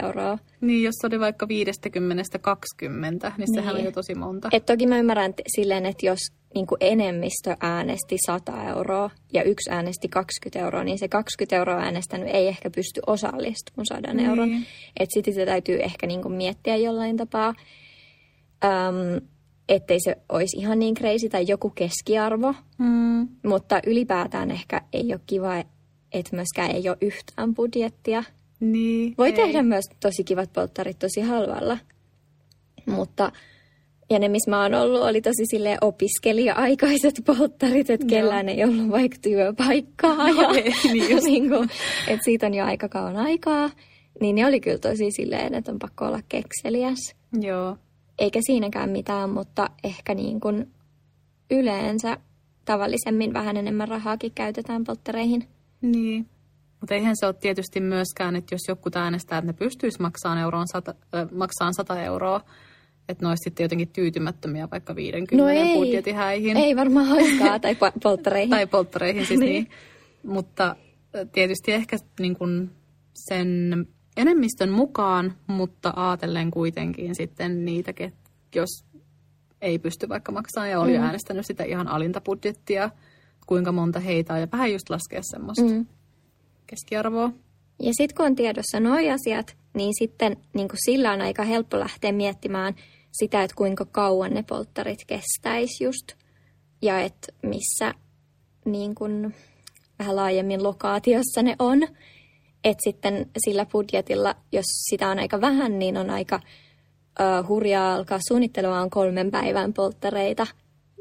20-50 0.00 0.04
euroa. 0.04 0.38
Niin, 0.60 0.82
jos 0.82 0.94
oli 1.04 1.20
vaikka 1.20 1.46
50-20, 1.46 1.48
niin 3.38 3.54
sehän 3.54 3.74
Niin. 3.74 3.78
on 3.80 3.84
jo 3.84 3.92
tosi 3.92 4.14
monta. 4.14 4.48
Et 4.52 4.66
toki 4.66 4.86
mä 4.86 4.98
ymmärrän 4.98 5.34
t- 5.34 5.40
silleen, 5.56 5.86
että 5.86 6.06
jos 6.06 6.18
niin 6.54 6.66
enemmistö 6.80 7.56
äänesti 7.60 8.16
100 8.26 8.64
euroa 8.68 9.10
ja 9.32 9.42
yksi 9.42 9.70
äänesti 9.70 10.08
20 10.08 10.58
euroa, 10.64 10.84
niin 10.84 10.98
se 10.98 11.08
20 11.08 11.56
euroa 11.56 11.76
äänestänyt 11.80 12.28
ei 12.32 12.48
ehkä 12.48 12.70
pysty 12.70 13.00
osallistumaan 13.06 13.86
100 13.86 14.12
Niin. 14.14 14.28
euron. 14.28 14.50
Että 15.00 15.14
sitten 15.14 15.34
sitä 15.34 15.46
täytyy 15.46 15.78
ehkä 15.82 16.06
niin 16.06 16.32
miettiä 16.32 16.76
jollain 16.76 17.16
tapaa, 17.16 17.54
äm, 18.64 19.20
ettei 19.68 19.98
se 20.04 20.16
olisi 20.28 20.56
ihan 20.56 20.78
niin 20.78 20.94
crazy 20.94 21.28
tai 21.28 21.44
joku 21.48 21.70
keskiarvo. 21.70 22.54
Mm. 22.78 23.28
Mutta 23.46 23.80
ylipäätään 23.86 24.50
ehkä 24.50 24.82
ei 24.92 25.12
ole 25.12 25.20
kiva, 25.26 25.56
että 26.12 26.36
myöskään 26.36 26.70
ei 26.70 26.88
ole 26.88 26.98
yhtään 27.00 27.54
budjettia. 27.54 28.24
Niin, 28.60 29.14
Voi 29.18 29.26
ei. 29.28 29.32
tehdä 29.32 29.62
myös 29.62 29.84
tosi 30.00 30.24
kivat 30.24 30.52
polttarit 30.52 30.98
tosi 30.98 31.20
halvalla. 31.20 31.78
Mutta, 32.86 33.32
ja 34.10 34.18
ne 34.18 34.28
missä 34.28 34.50
mä 34.50 34.62
oon 34.62 34.74
ollut, 34.74 35.02
oli 35.02 35.20
tosi 35.20 35.44
sille 35.50 35.78
opiskelija-aikaiset 35.80 37.14
polttarit, 37.26 37.90
että 37.90 38.06
Joo. 38.06 38.08
kellään 38.08 38.48
ei 38.48 38.64
ollut 38.64 38.90
vaikka 38.90 39.16
työpaikkaa. 39.22 40.28
Ja, 40.28 40.48
Ei, 40.48 40.72
niin 40.92 41.24
niin 41.24 41.48
kuin, 41.48 41.70
että 42.08 42.24
siitä 42.24 42.46
on 42.46 42.54
jo 42.54 42.64
aika 42.64 42.88
kauan 42.88 43.16
aikaa. 43.16 43.70
Niin 44.20 44.34
ne 44.34 44.46
oli 44.46 44.60
kyllä 44.60 44.78
tosi 44.78 45.10
silleen, 45.10 45.54
että 45.54 45.72
on 45.72 45.78
pakko 45.78 46.04
olla 46.04 46.20
kekseliäs. 46.28 47.14
Joo. 47.40 47.76
Eikä 48.18 48.40
siinäkään 48.42 48.90
mitään, 48.90 49.30
mutta 49.30 49.70
ehkä 49.84 50.14
niin 50.14 50.40
kuin 50.40 50.70
yleensä 51.50 52.18
tavallisemmin 52.64 53.32
vähän 53.32 53.56
enemmän 53.56 53.88
rahaakin 53.88 54.32
käytetään 54.34 54.84
polttareihin. 54.84 55.48
Niin. 55.80 56.26
Mutta 56.80 56.94
eihän 56.94 57.16
se 57.16 57.26
ole 57.26 57.34
tietysti 57.34 57.80
myöskään, 57.80 58.36
että 58.36 58.54
jos 58.54 58.60
joku 58.68 58.90
äänestää, 58.94 59.38
että 59.38 59.46
ne 59.46 59.52
pystyisi 59.52 60.02
maksamaan, 60.02 60.38
euroon 60.38 60.68
sata, 60.72 60.94
äh, 61.14 61.28
maksamaan 61.32 61.74
100 61.74 62.02
euroa, 62.02 62.40
että 63.08 63.24
ne 63.24 63.28
olisi 63.28 63.44
sitten 63.44 63.64
jotenkin 63.64 63.88
tyytymättömiä 63.88 64.68
vaikka 64.70 64.96
50 64.96 65.36
No 65.44 65.48
ei. 65.48 65.74
budjetihäihin. 65.74 66.56
Ei 66.56 66.76
varmaan 66.76 67.06
hauskaa 67.06 67.58
tai 67.58 67.74
po- 67.74 67.98
polttareihin. 68.02 68.50
Tai 68.56 68.66
polttareihin 68.66 69.26
siis 69.26 69.40
niin. 69.40 69.50
Niin. 69.52 69.68
Mutta 70.22 70.76
tietysti 71.32 71.72
ehkä 71.72 71.96
niin 72.20 72.36
kuin 72.36 72.70
sen 73.14 73.86
enemmistön 74.18 74.70
mukaan, 74.70 75.34
mutta 75.46 75.92
ajatellen 75.96 76.50
kuitenkin 76.50 77.14
sitten 77.14 77.64
niitä, 77.64 77.94
jos 78.54 78.84
ei 79.60 79.78
pysty 79.78 80.08
vaikka 80.08 80.32
maksamaan 80.32 80.70
ja 80.70 80.80
oli 80.80 80.98
mm. 80.98 81.04
äänestänyt 81.04 81.46
sitä 81.46 81.64
ihan 81.64 81.88
alinta 81.88 82.20
budjettia, 82.20 82.90
kuinka 83.46 83.72
monta 83.72 84.00
heitä 84.00 84.34
on 84.34 84.40
ja 84.40 84.48
vähän 84.52 84.72
just 84.72 84.90
laskea 84.90 85.20
semmoista 85.22 85.64
mm. 85.64 85.86
Keskiarvoa. 86.66 87.32
Ja 87.82 87.92
sitten 87.92 88.16
kun 88.16 88.26
on 88.26 88.34
tiedossa 88.34 88.80
nuo 88.80 88.96
asiat, 89.14 89.56
niin 89.74 89.92
sitten 89.98 90.36
niin 90.54 90.68
sillä 90.84 91.12
on 91.12 91.20
aika 91.20 91.44
helppo 91.44 91.78
lähteä 91.78 92.12
miettimään 92.12 92.74
sitä, 93.12 93.42
että 93.42 93.56
kuinka 93.56 93.84
kauan 93.84 94.34
ne 94.34 94.42
polttarit 94.42 95.04
kestäisi 95.06 95.84
just. 95.84 96.12
Ja 96.82 97.00
että 97.00 97.32
missä 97.42 97.94
niin 98.64 98.94
kuin, 98.94 99.34
vähän 99.98 100.16
laajemmin 100.16 100.62
lokaatiossa 100.62 101.42
ne 101.42 101.56
on. 101.58 101.78
Että 102.64 102.84
sitten 102.84 103.30
sillä 103.44 103.66
budjetilla, 103.66 104.36
jos 104.52 104.64
sitä 104.90 105.08
on 105.08 105.18
aika 105.18 105.40
vähän, 105.40 105.78
niin 105.78 105.96
on 105.96 106.10
aika 106.10 106.40
uh, 107.20 107.48
hurjaa 107.48 107.94
alkaa 107.94 108.18
suunnittelua 108.28 108.80
on 108.80 108.90
kolmen 108.90 109.30
päivän 109.30 109.72
polttareita, 109.72 110.46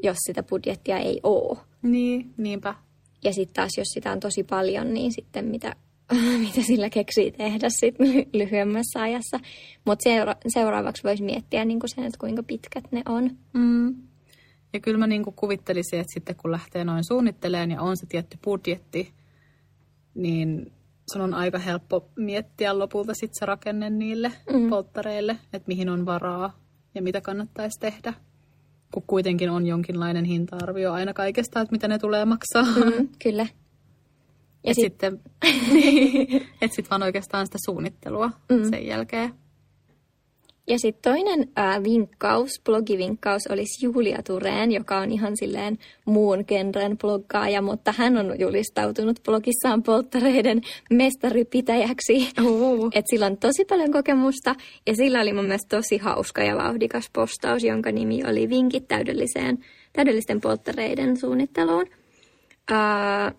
jos 0.03 0.17
sitä 0.19 0.43
budjettia 0.43 0.97
ei 0.97 1.19
ole. 1.23 1.57
Niin, 1.81 2.33
niinpä. 2.37 2.75
Ja 3.23 3.33
sitten 3.33 3.53
taas, 3.53 3.71
jos 3.77 3.87
sitä 3.93 4.11
on 4.11 4.19
tosi 4.19 4.43
paljon, 4.43 4.93
niin 4.93 5.11
sitten 5.11 5.45
mitä, 5.45 5.75
mitä 6.45 6.61
sillä 6.61 6.89
keksii 6.89 7.31
tehdä 7.31 7.67
sit 7.69 7.95
ly- 7.99 8.29
lyhyemmässä 8.39 9.01
ajassa. 9.01 9.39
Mutta 9.85 10.03
seura- 10.03 10.37
seuraavaksi 10.47 11.03
voisi 11.03 11.23
miettiä 11.23 11.65
niin 11.65 11.79
sen, 11.85 12.03
että 12.03 12.19
kuinka 12.19 12.43
pitkät 12.43 12.91
ne 12.91 13.01
on. 13.05 13.37
Mm. 13.53 13.95
Ja 14.73 14.79
kyllä 14.79 14.97
mä 14.97 15.07
niin 15.07 15.23
kuin 15.23 15.35
kuvittelisin, 15.35 15.99
että 15.99 16.13
sitten 16.13 16.35
kun 16.35 16.51
lähtee 16.51 16.83
noin 16.83 17.03
suunnittelemaan 17.07 17.71
ja 17.71 17.81
on 17.81 17.97
se 17.97 18.05
tietty 18.05 18.37
budjetti, 18.43 19.13
niin 20.15 20.71
sun 21.13 21.21
on 21.21 21.33
aika 21.33 21.59
helppo 21.59 22.09
miettiä 22.15 22.79
lopulta 22.79 23.13
sitten 23.13 23.39
se 23.39 23.45
rakenne 23.45 23.89
niille 23.89 24.31
mm. 24.53 24.69
polttareille, 24.69 25.37
että 25.53 25.67
mihin 25.67 25.89
on 25.89 26.05
varaa 26.05 26.59
ja 26.95 27.01
mitä 27.01 27.21
kannattaisi 27.21 27.79
tehdä. 27.79 28.13
Kun 28.93 29.03
kuitenkin 29.07 29.49
on 29.49 29.65
jonkinlainen 29.65 30.25
hinta-arvio 30.25 30.93
aina 30.93 31.13
kaikesta, 31.13 31.61
että 31.61 31.71
mitä 31.71 31.87
ne 31.87 31.99
tulee 31.99 32.25
maksaa. 32.25 32.63
Mm. 32.63 33.09
Kyllä. 33.23 33.47
Ja 34.63 34.73
sit- 34.73 34.83
sitten, 34.83 35.13
että 36.61 36.75
sitten 36.75 36.89
vaan 36.89 37.03
oikeastaan 37.03 37.47
sitä 37.47 37.57
suunnittelua 37.65 38.31
mm. 38.49 38.69
sen 38.69 38.85
jälkeen. 38.85 39.33
Ja 40.69 40.79
sitten 40.79 41.11
toinen 41.11 41.49
ää, 41.55 41.83
vinkkaus, 41.83 42.51
blogivinkkaus 42.65 43.47
olisi 43.49 43.85
Julia 43.85 44.23
Tureen, 44.23 44.71
joka 44.71 44.97
on 44.97 45.11
ihan 45.11 45.37
silleen 45.37 45.77
muun 46.05 46.43
genren 46.47 46.97
bloggaaja, 46.97 47.61
mutta 47.61 47.93
hän 47.97 48.17
on 48.17 48.39
julistautunut 48.39 49.19
blogissaan 49.23 49.83
polttareiden 49.83 50.61
mestaripitäjäksi. 50.89 52.29
Uh. 52.41 52.89
Et 52.93 53.05
sillä 53.09 53.25
on 53.25 53.37
tosi 53.37 53.65
paljon 53.65 53.91
kokemusta 53.91 54.55
ja 54.87 54.95
sillä 54.95 55.21
oli 55.21 55.33
mun 55.33 55.45
mielestä 55.45 55.77
tosi 55.77 55.97
hauska 55.97 56.43
ja 56.43 56.57
vauhdikas 56.57 57.09
postaus, 57.13 57.63
jonka 57.63 57.91
nimi 57.91 58.23
oli 58.29 58.49
Vinkit 58.49 58.87
täydelliseen, 58.87 59.57
täydellisten 59.93 60.41
polttareiden 60.41 61.17
suunnitteluun. 61.17 61.85
Ää, 62.71 63.31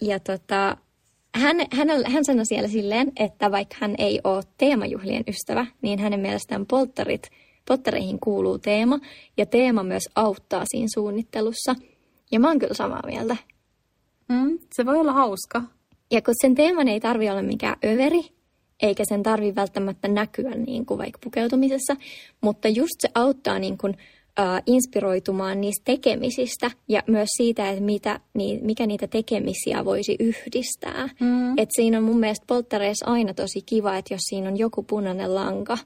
ja 0.00 0.20
tota, 0.20 0.76
hän, 1.34 1.56
hän, 1.72 1.88
hän 2.06 2.24
sanoi 2.24 2.46
siellä 2.46 2.68
silleen, 2.68 3.12
että 3.16 3.50
vaikka 3.50 3.76
hän 3.80 3.94
ei 3.98 4.20
ole 4.24 4.42
teemajuhlien 4.58 5.24
ystävä, 5.28 5.66
niin 5.82 5.98
hänen 5.98 6.20
mielestään 6.20 6.66
polttarit, 6.66 7.30
polttareihin 7.68 8.20
kuuluu 8.20 8.58
teema 8.58 8.98
ja 9.36 9.46
teema 9.46 9.82
myös 9.82 10.02
auttaa 10.14 10.64
siinä 10.70 10.88
suunnittelussa. 10.94 11.74
Ja 12.30 12.40
mä 12.40 12.48
oon 12.48 12.58
kyllä 12.58 12.74
samaa 12.74 13.02
mieltä. 13.06 13.36
Mm, 14.28 14.58
se 14.74 14.86
voi 14.86 14.96
olla 14.96 15.12
hauska. 15.12 15.62
Ja 16.10 16.22
kun 16.22 16.34
sen 16.42 16.54
teeman 16.54 16.88
ei 16.88 17.00
tarvi 17.00 17.30
olla 17.30 17.42
mikään 17.42 17.76
överi, 17.84 18.20
eikä 18.82 19.04
sen 19.08 19.22
tarvi 19.22 19.54
välttämättä 19.54 20.08
näkyä 20.08 20.50
niin 20.50 20.86
kuin 20.86 20.98
vaikka 20.98 21.18
pukeutumisessa, 21.24 21.96
mutta 22.40 22.68
just 22.68 22.94
se 22.98 23.08
auttaa 23.14 23.58
niin 23.58 23.78
kuin, 23.78 23.96
äh, 24.40 24.62
inspiroitumaan 24.66 25.60
niistä 25.60 25.84
tekemisistä 25.84 26.70
ja 26.88 27.02
myös 27.06 27.28
siitä, 27.36 27.70
että 27.70 27.82
mitä, 27.82 28.20
niin, 28.34 28.66
mikä 28.66 28.86
niitä 28.86 29.06
tekemisiä 29.06 29.84
voisi 29.84 30.16
yhdistää. 30.20 31.08
Mm. 31.20 31.58
Et 31.58 31.68
siinä 31.76 31.98
on 31.98 32.04
mun 32.04 32.20
mielestä 32.20 32.44
polttareissa 32.46 33.06
aina 33.06 33.34
tosi 33.34 33.62
kiva, 33.66 33.96
että 33.96 34.14
jos 34.14 34.20
siinä 34.22 34.48
on 34.48 34.58
joku 34.58 34.82
punainen 34.82 35.34
lanka, 35.34 35.78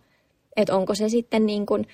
että 0.57 0.77
onko 0.77 0.95
se 0.95 1.09
sitten 1.09 1.47
niin 1.47 1.67
kuin 1.67 1.87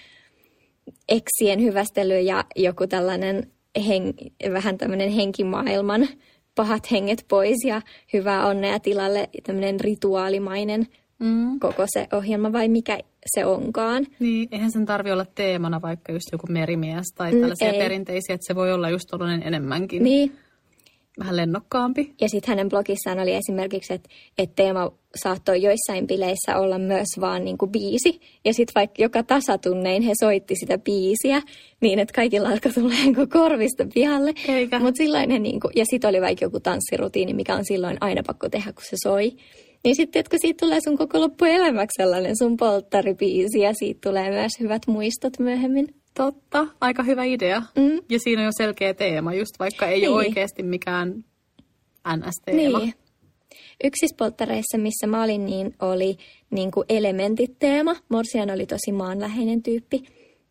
eksien 1.08 1.62
hyvästely 1.62 2.20
ja 2.20 2.44
joku 2.56 2.86
tällainen 2.86 3.52
hen, 3.86 4.14
vähän 4.52 4.78
tämmöinen 4.78 5.10
henkimaailman 5.10 6.08
pahat 6.54 6.90
henget 6.90 7.24
pois 7.28 7.64
ja 7.64 7.82
hyvää 8.12 8.46
onnea 8.46 8.80
tilalle 8.80 9.28
tämmöinen 9.46 9.80
rituaalimainen 9.80 10.88
Mm. 11.18 11.58
koko 11.60 11.84
se 11.86 12.06
ohjelma 12.12 12.52
vai 12.52 12.68
mikä 12.68 12.98
se 13.34 13.44
onkaan. 13.44 14.06
Niin, 14.20 14.48
eihän 14.52 14.70
sen 14.70 14.86
tarvi 14.86 15.10
olla 15.12 15.26
teemana 15.34 15.82
vaikka 15.82 16.12
just 16.12 16.26
joku 16.32 16.46
merimies 16.50 17.06
tai 17.14 17.32
tällaisia 17.32 17.72
ei. 17.72 17.78
perinteisiä, 17.78 18.34
että 18.34 18.46
se 18.46 18.54
voi 18.54 18.72
olla 18.72 18.90
just 18.90 19.04
tollainen 19.10 19.42
enemmänkin 19.42 20.02
Niin. 20.02 20.32
vähän 21.18 21.36
lennokkaampi. 21.36 22.14
Ja 22.20 22.28
sitten 22.28 22.48
hänen 22.48 22.68
blogissaan 22.68 23.18
oli 23.20 23.34
esimerkiksi, 23.34 23.94
että, 23.94 24.08
että 24.38 24.56
teema 24.56 24.92
saattoi 25.22 25.62
joissain 25.62 26.06
bileissä 26.06 26.56
olla 26.58 26.78
myös 26.78 27.06
vaan 27.20 27.44
niin 27.44 27.58
kuin 27.58 27.70
biisi. 27.72 28.20
Ja 28.44 28.54
sitten 28.54 28.72
vaikka 28.74 29.02
joka 29.02 29.22
tasatunnein 29.22 30.02
he 30.02 30.12
soitti 30.20 30.54
sitä 30.56 30.78
biisiä, 30.78 31.42
niin 31.80 31.98
että 31.98 32.14
kaikilla 32.14 32.48
alkoi 32.48 32.72
tulla 32.72 32.94
niin 33.04 33.14
kuin 33.14 33.28
korvista 33.28 33.86
pihalle. 33.94 34.34
Eikä. 34.48 34.78
Mut 34.78 34.96
silloin 34.96 35.30
he 35.30 35.38
niin 35.38 35.60
kuin, 35.60 35.72
ja 35.76 35.84
sitten 35.90 36.08
oli 36.08 36.20
vaikka 36.20 36.44
joku 36.44 36.60
tanssirutiini, 36.60 37.34
mikä 37.34 37.54
on 37.54 37.64
silloin 37.64 37.96
aina 38.00 38.22
pakko 38.26 38.48
tehdä, 38.48 38.72
kun 38.72 38.82
se 38.84 38.96
soi. 39.02 39.32
Niin 39.84 39.96
sitten, 39.96 40.20
että 40.20 40.30
kun 40.30 40.38
siitä 40.40 40.66
tulee 40.66 40.78
sun 40.84 40.98
koko 40.98 41.20
loppuelämäksi 41.20 41.94
sellainen 42.02 42.36
sun 42.38 42.56
polttaribiisi 42.56 43.60
ja 43.60 43.72
siitä 43.74 44.00
tulee 44.10 44.30
myös 44.30 44.52
hyvät 44.60 44.82
muistot 44.86 45.38
myöhemmin. 45.38 45.86
Totta, 46.14 46.66
aika 46.80 47.02
hyvä 47.02 47.24
idea. 47.24 47.62
Mm. 47.76 48.00
Ja 48.10 48.18
siinä 48.24 48.42
on 48.42 48.46
jo 48.46 48.50
selkeä 48.56 48.94
teema, 48.94 49.34
just 49.34 49.58
vaikka 49.58 49.86
ei 49.86 50.00
Niin. 50.00 50.08
ole 50.10 50.16
oikeasti 50.16 50.62
mikään 50.62 51.24
NS-teema. 52.16 52.78
Niin. 52.78 52.94
Yksissä 53.84 54.16
polttareissa, 54.18 54.78
missä 54.78 55.06
mä 55.06 55.22
olin, 55.22 55.46
niin 55.46 55.74
oli 55.80 56.16
niin 56.50 56.70
kuin 56.70 56.84
elementit-teema. 56.88 57.96
Morsian 58.08 58.50
oli 58.50 58.66
tosi 58.66 58.92
maanläheinen 58.92 59.62
tyyppi. 59.62 60.02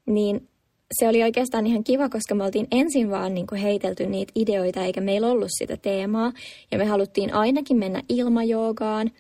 Niin 0.06 0.48
se 0.92 1.08
oli 1.08 1.24
oikeastaan 1.24 1.68
ihan 1.68 1.84
kiva, 1.84 2.10
koska 2.10 2.36
me 2.36 2.44
oltiin 2.44 2.68
ensin 2.72 3.10
vaan 3.10 3.34
niin 3.34 3.48
kuin 3.48 3.62
heitelty 3.62 4.06
niitä 4.06 4.32
ideoita, 4.36 4.84
eikä 4.84 5.02
meillä 5.02 5.28
ollut 5.28 5.50
sitä 5.60 5.78
teemaa. 5.78 6.32
Ja 6.72 6.78
me 6.78 6.86
haluttiin 6.86 7.34
ainakin 7.34 7.78
mennä 7.78 8.04
ilmajoogaan, 8.10 9.12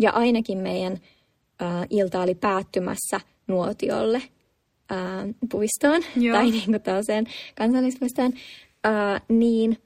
ja 0.00 0.10
ainakin 0.10 0.58
meidän 0.58 0.92
äh, 1.62 1.86
ilta 1.90 2.22
oli 2.22 2.34
päättymässä 2.34 3.20
nuotiolle 3.46 4.22
äh, 4.92 4.98
puistoon, 5.50 6.02
Joo. 6.24 6.36
tai 6.36 6.50
niin 6.50 6.64
kuin 6.64 6.82
tällaiseen 6.82 7.26
kansallispuistoon. 7.58 8.32
Äh, 8.86 9.22
niin 9.28 9.78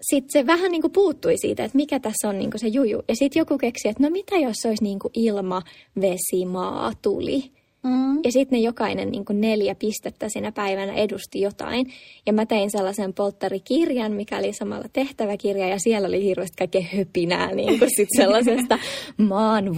sitten 0.00 0.32
se 0.32 0.46
vähän 0.46 0.70
niin 0.70 0.82
kuin 0.82 0.92
puuttui 0.92 1.38
siitä, 1.38 1.64
että 1.64 1.76
mikä 1.76 2.00
tässä 2.00 2.28
on 2.28 2.38
niin 2.38 2.50
kuin 2.50 2.60
se 2.60 2.68
juju. 2.68 3.02
Ja 3.08 3.16
sitten 3.16 3.40
joku 3.40 3.58
keksi, 3.58 3.88
että 3.88 4.02
no 4.02 4.10
mitä 4.10 4.36
jos 4.36 4.56
se 4.56 4.68
olisi 4.68 4.84
niin 4.84 4.98
kuin 4.98 5.12
ilma, 5.14 5.62
vesi, 6.00 6.46
maa, 6.46 6.92
tuli. 7.02 7.57
Mm. 7.82 8.20
Ja 8.24 8.32
sitten 8.32 8.58
ne 8.58 8.64
jokainen 8.64 9.10
niin 9.10 9.24
kuin 9.24 9.40
neljä 9.40 9.74
pistettä 9.74 10.28
siinä 10.28 10.52
päivänä 10.52 10.92
edusti 10.92 11.40
jotain. 11.40 11.86
Ja 12.26 12.32
mä 12.32 12.46
tein 12.46 12.70
sellaisen 12.70 13.14
polttarikirjan, 13.14 14.12
mikä 14.12 14.38
oli 14.38 14.52
samalla 14.52 14.88
tehtäväkirja, 14.92 15.68
ja 15.68 15.78
siellä 15.78 16.08
oli 16.08 16.24
hirveästi 16.24 16.56
kaikkea 16.58 16.82
höpinää 16.96 17.54
niin 17.54 17.78
kuin 17.78 17.90
sit 17.96 18.08
sellaisesta 18.16 18.78
maan 19.16 19.64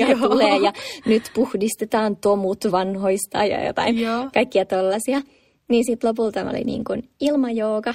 ja 0.00 0.18
tulee, 0.18 0.58
ja 0.58 0.72
nyt 1.06 1.22
puhdistetaan 1.34 2.16
tomut 2.16 2.58
vanhoista 2.70 3.44
ja 3.44 3.66
jotain, 3.66 3.98
Joo. 3.98 4.30
kaikkia 4.34 4.64
tollaisia. 4.64 5.22
Niin 5.68 5.84
sitten 5.86 6.08
lopulta 6.08 6.50
oli 6.50 6.64
niin 6.64 6.84
kuin 6.84 7.08
ilmajooga, 7.20 7.94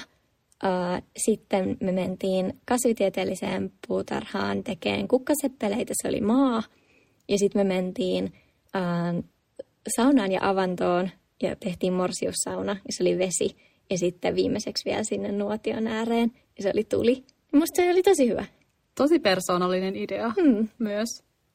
sitten 1.16 1.76
me 1.80 1.92
mentiin 1.92 2.54
kasvitieteelliseen 2.64 3.72
puutarhaan 3.88 4.64
tekemään 4.64 5.08
kukkaseppeleitä, 5.08 5.94
se 6.02 6.08
oli 6.08 6.20
maa. 6.20 6.62
Ja 7.28 7.38
sitten 7.38 7.66
me 7.66 7.74
mentiin 7.74 8.32
uh, 8.76 9.24
saunaan 9.96 10.32
ja 10.32 10.40
avantoon 10.42 11.10
ja 11.42 11.56
tehtiin 11.56 11.92
morsiussauna 11.92 12.72
ja 12.72 12.90
se 12.90 13.02
oli 13.02 13.18
vesi. 13.18 13.56
Ja 13.90 13.98
sitten 13.98 14.36
viimeiseksi 14.36 14.84
vielä 14.84 15.04
sinne 15.04 15.32
nuotion 15.32 15.86
ääreen 15.86 16.32
ja 16.56 16.62
se 16.62 16.70
oli 16.74 16.84
tuli. 16.84 17.24
Musta 17.52 17.76
se 17.76 17.90
oli 17.90 18.02
tosi 18.02 18.28
hyvä. 18.28 18.44
Tosi 18.94 19.18
persoonallinen 19.18 19.96
idea 19.96 20.32
hmm. 20.42 20.68
myös. 20.78 21.08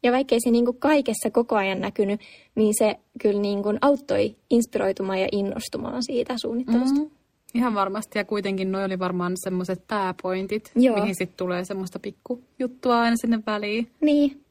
Ja 0.03 0.11
vaikkei 0.11 0.39
se 0.43 0.51
niin 0.51 0.65
kuin 0.65 0.77
kaikessa 0.77 1.29
koko 1.31 1.55
ajan 1.55 1.81
näkynyt, 1.81 2.21
niin 2.55 2.73
se 2.77 2.95
kyllä 3.21 3.41
niin 3.41 3.63
kuin 3.63 3.77
auttoi 3.81 4.35
inspiroitumaan 4.49 5.21
ja 5.21 5.27
innostumaan 5.31 6.03
siitä 6.03 6.35
suunnittelusta. 6.37 6.99
Mm-hmm. 6.99 7.11
Ihan 7.53 7.73
varmasti, 7.73 8.19
ja 8.19 8.25
kuitenkin 8.25 8.71
noi 8.71 8.85
oli 8.85 8.99
varmaan 8.99 9.33
semmoiset 9.35 9.87
pääpointit, 9.87 10.71
Joo. 10.75 10.99
mihin 10.99 11.15
sitten 11.15 11.37
tulee 11.37 11.65
semmoista 11.65 11.99
pikkujuttua 11.99 12.99
aina 12.99 13.15
sinne 13.15 13.39
väliin. 13.45 13.91
Niin. 14.01 14.42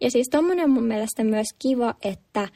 Ja 0.00 0.10
siis 0.10 0.28
tommonen 0.30 0.64
on 0.64 0.70
mun 0.70 0.84
mielestä 0.84 1.24
myös 1.24 1.46
kiva, 1.58 1.94
että 2.02 2.48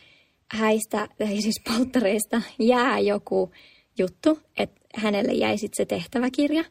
häistä, 0.53 1.09
tai 1.19 1.41
siis 1.41 1.61
polttareista 1.69 2.43
jää 2.59 2.99
joku 2.99 3.51
juttu, 3.99 4.39
että 4.59 4.81
hänelle 4.95 5.33
jäi 5.33 5.59
sitten 5.59 5.77
se 5.77 5.85
tehtäväkirja. 5.85 6.65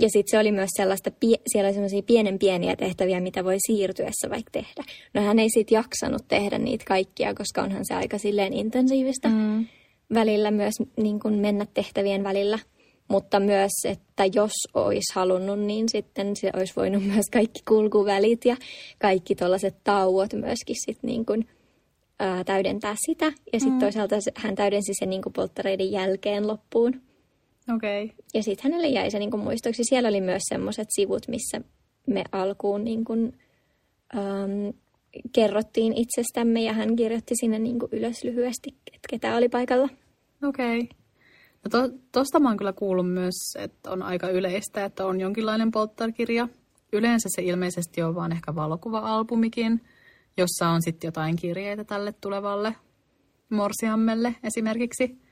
Ja 0.00 0.08
sitten 0.08 0.30
se 0.30 0.38
oli 0.38 0.52
myös 0.52 0.70
sellaista, 0.76 1.10
siellä 1.46 1.68
oli 1.68 1.74
sellaisia 1.74 2.02
pienen 2.02 2.38
pieniä 2.38 2.76
tehtäviä, 2.76 3.20
mitä 3.20 3.44
voi 3.44 3.56
siirtyessä 3.66 4.30
vaikka 4.30 4.50
tehdä. 4.50 4.84
No 5.14 5.22
hän 5.22 5.38
ei 5.38 5.48
sitten 5.50 5.76
jaksanut 5.76 6.28
tehdä 6.28 6.58
niitä 6.58 6.84
kaikkia, 6.84 7.34
koska 7.34 7.62
onhan 7.62 7.84
se 7.84 7.94
aika 7.94 8.18
silleen 8.18 8.52
intensiivistä. 8.52 9.28
Mm 9.28 9.66
välillä 10.14 10.50
myös 10.50 10.74
niin 10.96 11.20
kuin 11.20 11.34
mennä 11.34 11.66
tehtävien 11.74 12.24
välillä. 12.24 12.58
Mutta 13.08 13.40
myös, 13.40 13.72
että 13.84 14.24
jos 14.34 14.52
olisi 14.74 15.14
halunnut, 15.14 15.60
niin 15.60 15.88
sitten 15.88 16.36
se 16.36 16.50
olisi 16.56 16.72
voinut 16.76 17.06
myös 17.12 17.26
kaikki 17.32 17.60
kulkuvälit 17.68 18.44
ja 18.44 18.56
kaikki 18.98 19.34
tuollaiset 19.34 19.76
tauot 19.84 20.32
myöskin 20.32 20.76
sit 20.86 20.98
niin 21.02 21.26
kuin, 21.26 21.48
ää, 22.18 22.44
täydentää 22.44 22.94
sitä. 23.06 23.24
Ja 23.24 23.60
sitten 23.60 23.72
mm. 23.72 23.78
toisaalta 23.78 24.16
hän 24.36 24.54
täydensi 24.54 24.92
sen 24.98 25.10
niin 25.10 25.22
kuin 25.22 25.32
polttareiden 25.32 25.92
jälkeen 25.92 26.46
loppuun. 26.46 27.00
Okay. 27.74 28.08
Ja 28.34 28.42
sitten 28.42 28.72
hänelle 28.72 28.88
jäi 28.88 29.10
se 29.10 29.18
niin 29.18 29.30
kuin 29.30 29.42
muistoksi. 29.42 29.84
Siellä 29.84 30.08
oli 30.08 30.20
myös 30.20 30.42
semmoiset 30.48 30.88
sivut, 30.90 31.28
missä 31.28 31.60
me 32.06 32.24
alkuun 32.32 32.84
niin 32.84 33.04
kuin, 33.04 33.38
ähm, 34.16 34.68
kerrottiin 35.32 35.92
itsestämme 35.92 36.62
ja 36.62 36.72
hän 36.72 36.96
kirjoitti 36.96 37.34
sinne 37.40 37.58
niin 37.58 37.78
kuin 37.78 37.88
ylös 37.92 38.24
lyhyesti, 38.24 38.74
että 38.86 39.08
ketä 39.10 39.36
oli 39.36 39.48
paikalla. 39.48 39.88
Okei. 40.48 40.78
Okay. 40.78 41.03
No 41.64 41.70
to, 41.70 41.94
tosta 42.12 42.40
mä 42.40 42.48
oon 42.48 42.56
kyllä 42.56 42.72
kuullut 42.72 43.10
myös, 43.12 43.34
että 43.58 43.90
on 43.90 44.02
aika 44.02 44.28
yleistä, 44.28 44.84
että 44.84 45.06
on 45.06 45.20
jonkinlainen 45.20 45.70
polttarkirja. 45.70 46.48
Yleensä 46.92 47.28
se 47.36 47.42
ilmeisesti 47.42 48.02
on 48.02 48.14
vaan 48.14 48.32
ehkä 48.32 48.54
valokuva-albumikin, 48.54 49.80
jossa 50.36 50.68
on 50.68 50.82
sitten 50.82 51.08
jotain 51.08 51.36
kirjeitä 51.36 51.84
tälle 51.84 52.14
tulevalle 52.20 52.76
morsiammelle 53.50 54.34
esimerkiksi 54.42 55.23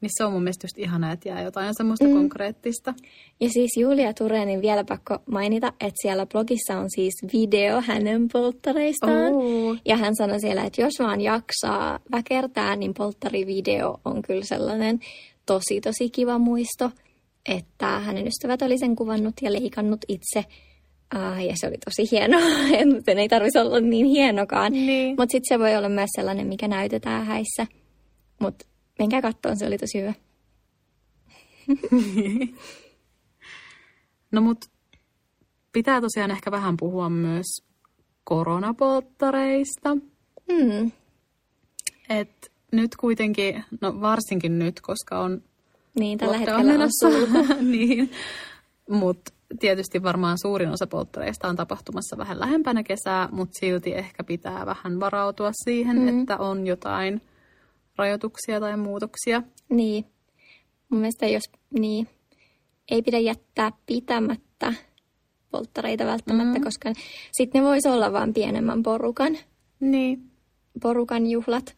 missä 0.00 0.26
on 0.26 0.32
mun 0.32 0.42
mielestä 0.42 0.64
just 0.64 0.78
ihana, 0.78 1.12
että 1.12 1.28
jää 1.28 1.42
jotain 1.42 1.74
semmoista 1.76 2.04
mm. 2.04 2.12
konkreettista. 2.14 2.94
Ja 3.40 3.48
siis 3.48 3.70
Julia 3.76 4.14
Turenin 4.14 4.62
vielä 4.62 4.84
pakko 4.84 5.18
mainita, 5.26 5.72
että 5.80 6.02
siellä 6.02 6.26
blogissa 6.26 6.78
on 6.78 6.86
siis 6.94 7.14
video 7.32 7.80
hänen 7.80 8.28
polttareistaan. 8.32 9.32
Oh. 9.32 9.76
Ja 9.84 9.96
hän 9.96 10.16
sanoi 10.16 10.40
siellä, 10.40 10.64
että 10.64 10.80
jos 10.82 10.92
vaan 10.98 11.20
jaksaa 11.20 12.00
väkertää, 12.12 12.76
niin 12.76 12.94
polttarivideo 12.94 14.00
on 14.04 14.22
kyllä 14.22 14.44
sellainen 14.44 15.00
tosi 15.46 15.80
tosi 15.80 16.10
kiva 16.10 16.38
muisto, 16.38 16.90
että 17.48 17.86
hänen 17.86 18.26
ystävät 18.26 18.62
oli 18.62 18.78
sen 18.78 18.96
kuvannut 18.96 19.34
ja 19.42 19.52
leikannut 19.52 20.00
itse. 20.08 20.44
Uh, 21.14 21.44
ja 21.44 21.54
se 21.56 21.66
oli 21.66 21.76
tosi 21.84 22.10
hieno, 22.12 22.38
sen 23.06 23.18
ei 23.18 23.28
tarvitsisi 23.28 23.66
olla 23.66 23.80
niin 23.80 24.06
hienokaan. 24.06 24.72
Niin. 24.72 25.16
Mutta 25.18 25.32
sitten 25.32 25.56
se 25.56 25.58
voi 25.58 25.76
olla 25.76 25.88
myös 25.88 26.10
sellainen, 26.16 26.46
mikä 26.46 26.68
näytetään 26.68 27.26
häissä. 27.26 27.66
Mutta 28.40 28.66
Menkää 29.00 29.22
kattoon, 29.22 29.56
se 29.56 29.66
oli 29.66 29.78
tosi 29.78 30.00
hyvä. 30.00 30.14
no 34.32 34.40
mut 34.40 34.64
pitää 35.72 36.00
tosiaan 36.00 36.30
ehkä 36.30 36.50
vähän 36.50 36.76
puhua 36.76 37.10
myös 37.10 37.46
koronapolttareista. 38.24 39.94
Mm. 40.48 40.92
Et 42.08 42.52
nyt 42.72 42.96
kuitenkin, 42.96 43.64
no 43.80 44.00
varsinkin 44.00 44.58
nyt, 44.58 44.80
koska 44.80 45.20
on 45.20 45.42
niin, 45.98 46.18
tällä 46.18 46.38
hetkellä 46.38 46.62
menossa. 46.62 47.06
on 47.08 47.70
niin. 47.72 48.10
Mutta 48.90 49.32
tietysti 49.60 50.02
varmaan 50.02 50.38
suurin 50.38 50.70
osa 50.70 50.86
polttareista 50.86 51.48
on 51.48 51.56
tapahtumassa 51.56 52.18
vähän 52.18 52.40
lähempänä 52.40 52.82
kesää, 52.82 53.28
mutta 53.32 53.58
silti 53.58 53.94
ehkä 53.94 54.24
pitää 54.24 54.66
vähän 54.66 55.00
varautua 55.00 55.50
siihen, 55.64 55.98
mm. 55.98 56.20
että 56.20 56.36
on 56.36 56.66
jotain 56.66 57.20
rajoituksia 57.96 58.60
tai 58.60 58.76
muutoksia. 58.76 59.42
Niin. 59.68 60.04
Mun 60.88 61.00
mielestä 61.00 61.26
jos 61.26 61.42
niin, 61.78 62.08
ei 62.90 63.02
pidä 63.02 63.18
jättää 63.18 63.72
pitämättä 63.86 64.74
polttareita 65.50 66.06
välttämättä, 66.06 66.58
mm. 66.58 66.64
koska 66.64 66.92
sitten 67.32 67.62
ne 67.62 67.68
voisi 67.68 67.88
olla 67.88 68.12
vain 68.12 68.34
pienemmän 68.34 68.82
porukan. 68.82 69.38
Niin. 69.80 70.30
Porukan 70.82 71.26
juhlat. 71.26 71.76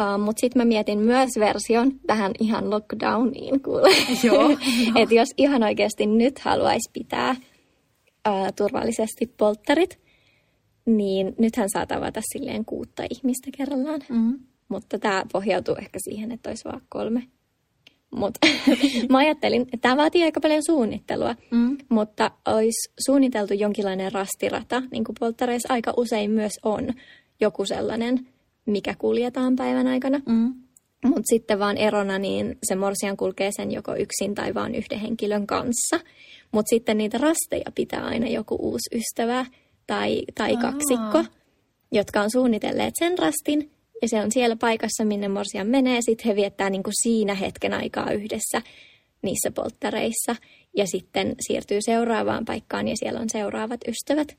Uh, 0.00 0.24
Mutta 0.24 0.40
sitten 0.40 0.62
mä 0.62 0.64
mietin 0.64 0.98
myös 0.98 1.30
version 1.38 2.00
tähän 2.06 2.32
ihan 2.40 2.70
lockdowniin, 2.70 3.62
kuule. 3.62 3.90
Joo. 4.22 4.50
että 5.02 5.14
jos 5.14 5.28
ihan 5.36 5.62
oikeasti 5.62 6.06
nyt 6.06 6.38
haluaisi 6.38 6.90
pitää 6.92 7.36
uh, 8.28 8.52
turvallisesti 8.56 9.26
polttarit, 9.36 10.00
niin 10.86 11.34
nythän 11.38 11.68
saa 11.72 11.86
tavata 11.86 12.20
silleen 12.32 12.64
kuutta 12.64 13.02
ihmistä 13.10 13.50
kerrallaan. 13.56 14.00
Mm. 14.08 14.38
Mutta 14.68 14.98
tämä 14.98 15.24
pohjautuu 15.32 15.74
ehkä 15.74 15.98
siihen, 16.02 16.32
että 16.32 16.50
olisi 16.50 16.64
vaan 16.64 16.82
kolme. 16.88 17.22
Mutta 18.16 18.46
mä 19.10 19.18
ajattelin, 19.18 19.62
että 19.62 19.76
tämä 19.80 19.96
vaatii 19.96 20.24
aika 20.24 20.40
paljon 20.40 20.62
suunnittelua, 20.66 21.34
mm. 21.50 21.78
mutta 21.88 22.30
olisi 22.46 22.92
suunniteltu 23.06 23.54
jonkinlainen 23.54 24.12
rastirata, 24.12 24.82
niin 24.90 25.04
kuin 25.04 25.16
polttareissa 25.20 25.72
aika 25.72 25.94
usein 25.96 26.30
myös 26.30 26.52
on 26.62 26.88
joku 27.40 27.66
sellainen, 27.66 28.28
mikä 28.66 28.94
kuljetaan 28.98 29.56
päivän 29.56 29.86
aikana. 29.86 30.20
Mm. 30.26 30.54
Mutta 31.04 31.22
sitten 31.32 31.58
vaan 31.58 31.76
erona, 31.76 32.18
niin 32.18 32.58
se 32.62 32.74
morsian 32.74 33.16
kulkee 33.16 33.50
sen 33.56 33.72
joko 33.72 33.94
yksin 33.96 34.34
tai 34.34 34.54
vaan 34.54 34.74
yhden 34.74 34.98
henkilön 34.98 35.46
kanssa. 35.46 36.00
Mutta 36.52 36.70
sitten 36.70 36.98
niitä 36.98 37.18
rasteja 37.18 37.72
pitää 37.74 38.04
aina 38.04 38.28
joku 38.28 38.56
uusi 38.60 38.96
ystävä 38.96 39.46
tai, 39.86 40.22
tai 40.34 40.56
kaksikko, 40.56 41.24
jotka 41.92 42.20
on 42.20 42.30
suunnitelleet 42.30 42.94
sen 42.98 43.18
rastin. 43.18 43.70
Ja 44.02 44.08
se 44.08 44.20
on 44.20 44.32
siellä 44.32 44.56
paikassa, 44.56 45.04
minne 45.04 45.28
morsian 45.28 45.66
menee. 45.66 45.98
Sitten 46.00 46.26
he 46.26 46.36
viettää 46.36 46.70
niin 46.70 46.82
kuin 46.82 46.94
siinä 47.02 47.34
hetken 47.34 47.72
aikaa 47.72 48.10
yhdessä 48.10 48.62
niissä 49.22 49.50
polttareissa. 49.50 50.36
Ja 50.76 50.86
sitten 50.86 51.34
siirtyy 51.40 51.78
seuraavaan 51.80 52.44
paikkaan 52.44 52.88
ja 52.88 52.96
siellä 52.96 53.20
on 53.20 53.30
seuraavat 53.30 53.80
ystävät. 53.88 54.36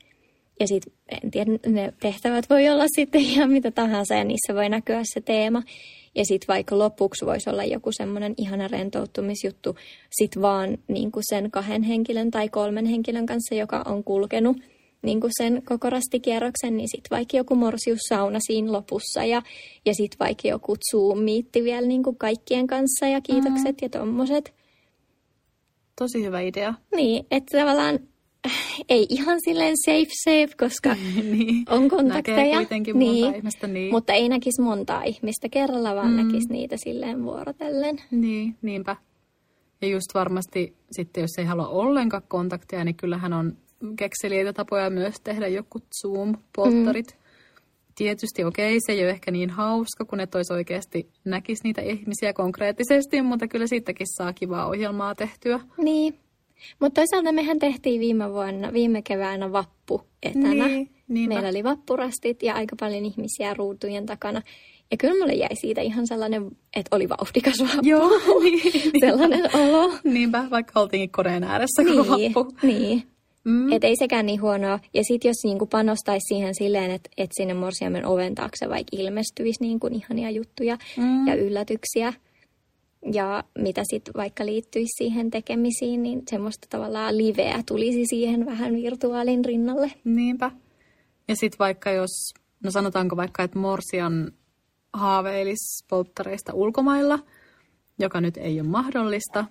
Ja 0.60 0.66
sitten, 0.66 0.92
en 1.22 1.30
tiedä, 1.30 1.50
ne 1.66 1.92
tehtävät 2.00 2.50
voi 2.50 2.68
olla 2.68 2.84
sitten 2.96 3.20
ihan 3.32 3.50
mitä 3.50 3.70
tahansa 3.70 4.14
ja 4.14 4.24
niissä 4.24 4.54
voi 4.54 4.68
näkyä 4.68 5.00
se 5.04 5.20
teema. 5.20 5.62
Ja 6.14 6.24
sitten 6.24 6.48
vaikka 6.48 6.78
lopuksi 6.78 7.26
voisi 7.26 7.50
olla 7.50 7.64
joku 7.64 7.92
semmoinen 7.92 8.34
ihana 8.36 8.68
rentouttumisjuttu 8.68 9.76
sit 10.10 10.42
vaan 10.42 10.78
niin 10.88 11.12
kuin 11.12 11.22
sen 11.28 11.50
kahden 11.50 11.82
henkilön 11.82 12.30
tai 12.30 12.48
kolmen 12.48 12.86
henkilön 12.86 13.26
kanssa, 13.26 13.54
joka 13.54 13.82
on 13.86 14.04
kulkenut– 14.04 14.56
niin 15.06 15.20
kuin 15.20 15.30
sen 15.38 15.62
koko 15.64 15.90
rastikierroksen, 15.90 16.76
niin 16.76 16.88
sitten 16.88 17.16
vaikka 17.16 17.36
joku 17.36 17.54
morsiussauna 17.54 18.38
siinä 18.46 18.72
lopussa 18.72 19.24
ja, 19.24 19.42
ja 19.86 19.94
sitten 19.94 20.18
vaikka 20.18 20.48
joku 20.48 20.76
Zoom-miitti 20.90 21.64
vielä 21.64 21.86
niin 21.86 22.02
kuin 22.02 22.16
kaikkien 22.18 22.66
kanssa 22.66 23.06
ja 23.06 23.20
kiitokset 23.20 23.64
mm-hmm. 23.64 23.78
ja 23.82 23.88
tommoset. 23.88 24.54
Tosi 25.98 26.24
hyvä 26.24 26.40
idea. 26.40 26.74
Niin, 26.96 27.26
että 27.30 27.58
tavallaan 27.58 27.98
ei 28.88 29.06
ihan 29.08 29.38
silleen 29.44 29.74
safe 29.84 30.10
safe, 30.24 30.56
koska 30.58 30.94
niin. 31.32 31.64
on 31.70 31.88
kontakteja. 31.88 32.36
Näkee 32.36 32.56
kuitenkin 32.56 32.96
monta 32.96 33.12
niin. 33.12 33.34
ihmistä. 33.34 33.66
Niin. 33.66 33.92
Mutta 33.92 34.12
ei 34.12 34.28
näkisi 34.28 34.62
montaa 34.62 35.02
ihmistä 35.02 35.48
kerralla, 35.48 35.94
vaan 35.94 36.10
mm. 36.10 36.16
näkisi 36.16 36.52
niitä 36.52 36.76
silleen 36.76 37.24
vuorotellen. 37.24 38.00
Niin, 38.10 38.56
niinpä. 38.62 38.96
Ja 39.82 39.88
just 39.88 40.14
varmasti 40.14 40.76
sitten, 40.90 41.20
jos 41.20 41.38
ei 41.38 41.44
halua 41.44 41.68
ollenkaan 41.68 42.22
kontaktia, 42.28 42.84
niin 42.84 42.96
kyllähän 42.96 43.32
on 43.32 43.56
kekseliäitä 43.96 44.52
tapoja 44.52 44.90
myös 44.90 45.14
tehdä 45.24 45.48
joku 45.48 45.78
Zoom-polttarit. 45.78 47.06
Mm. 47.14 47.26
Tietysti 47.94 48.44
okei, 48.44 48.68
okay, 48.68 48.78
se 48.86 48.92
ei 48.92 49.02
ole 49.02 49.10
ehkä 49.10 49.30
niin 49.30 49.50
hauska, 49.50 50.04
kun 50.04 50.20
et 50.20 50.34
olisi 50.34 50.52
oikeasti 50.52 51.08
näkisi 51.24 51.64
niitä 51.64 51.82
ihmisiä 51.82 52.32
konkreettisesti, 52.32 53.22
mutta 53.22 53.48
kyllä 53.48 53.66
siitäkin 53.66 54.06
saa 54.16 54.32
kivaa 54.32 54.66
ohjelmaa 54.66 55.14
tehtyä. 55.14 55.60
Niin, 55.78 56.18
mutta 56.80 57.00
toisaalta 57.00 57.32
mehän 57.32 57.58
tehtiin 57.58 58.00
viime 58.00 58.32
vuonna, 58.32 58.72
viime 58.72 59.02
keväänä 59.02 59.52
vappu 59.52 60.00
etänä. 60.22 60.68
Niin, 60.68 60.90
niinpä. 61.08 61.34
Meillä 61.34 61.48
oli 61.48 61.64
vappurastit 61.64 62.42
ja 62.42 62.54
aika 62.54 62.76
paljon 62.80 63.04
ihmisiä 63.04 63.54
ruutujen 63.54 64.06
takana. 64.06 64.42
Ja 64.90 64.96
kyllä 64.96 65.14
mulle 65.20 65.34
jäi 65.34 65.56
siitä 65.60 65.80
ihan 65.80 66.06
sellainen, 66.06 66.50
että 66.76 66.96
oli 66.96 67.08
vauhdikas 67.08 67.54
vappu. 67.60 67.88
Joo, 67.88 68.10
niin, 68.42 68.90
sellainen 69.00 69.56
olo. 69.56 69.92
Niinpä, 70.04 70.44
vaikka 70.50 70.80
oltiinkin 70.80 71.10
koneen 71.10 71.44
ääressä 71.44 71.82
niin, 71.82 71.98
vappu. 71.98 72.56
Niin, 72.62 73.02
Mm. 73.46 73.72
Että 73.72 73.86
ei 73.86 73.96
sekään 73.96 74.26
niin 74.26 74.42
huonoa. 74.42 74.78
Ja 74.94 75.04
sitten 75.04 75.28
jos 75.28 75.36
niinku 75.44 75.66
panostaisi 75.66 76.24
siihen 76.28 76.54
silleen, 76.54 76.90
että 76.90 77.10
et 77.16 77.30
sinne 77.32 77.54
morsiamen 77.54 78.06
oven 78.06 78.34
taakse 78.34 78.68
vaikka 78.68 78.96
ilmestyisi 78.96 79.60
niinku 79.60 79.88
ihania 79.92 80.30
juttuja 80.30 80.78
mm. 80.96 81.26
ja 81.26 81.34
yllätyksiä, 81.34 82.12
ja 83.12 83.44
mitä 83.58 83.82
sitten 83.90 84.14
vaikka 84.16 84.46
liittyisi 84.46 84.92
siihen 84.96 85.30
tekemisiin, 85.30 86.02
niin 86.02 86.22
semmoista 86.30 86.66
tavallaan 86.70 87.18
liveä 87.18 87.62
tulisi 87.66 88.06
siihen 88.06 88.46
vähän 88.46 88.74
virtuaalin 88.74 89.44
rinnalle. 89.44 89.92
Niinpä. 90.04 90.50
Ja 91.28 91.36
sitten 91.36 91.58
vaikka 91.58 91.90
jos, 91.90 92.34
no 92.64 92.70
sanotaanko 92.70 93.16
vaikka, 93.16 93.42
että 93.42 93.58
Morsian 93.58 94.32
haaveilis 94.92 95.84
polttareista 95.88 96.52
ulkomailla, 96.54 97.18
joka 97.98 98.20
nyt 98.20 98.36
ei 98.36 98.60
ole 98.60 98.68
mahdollista, 98.68 99.44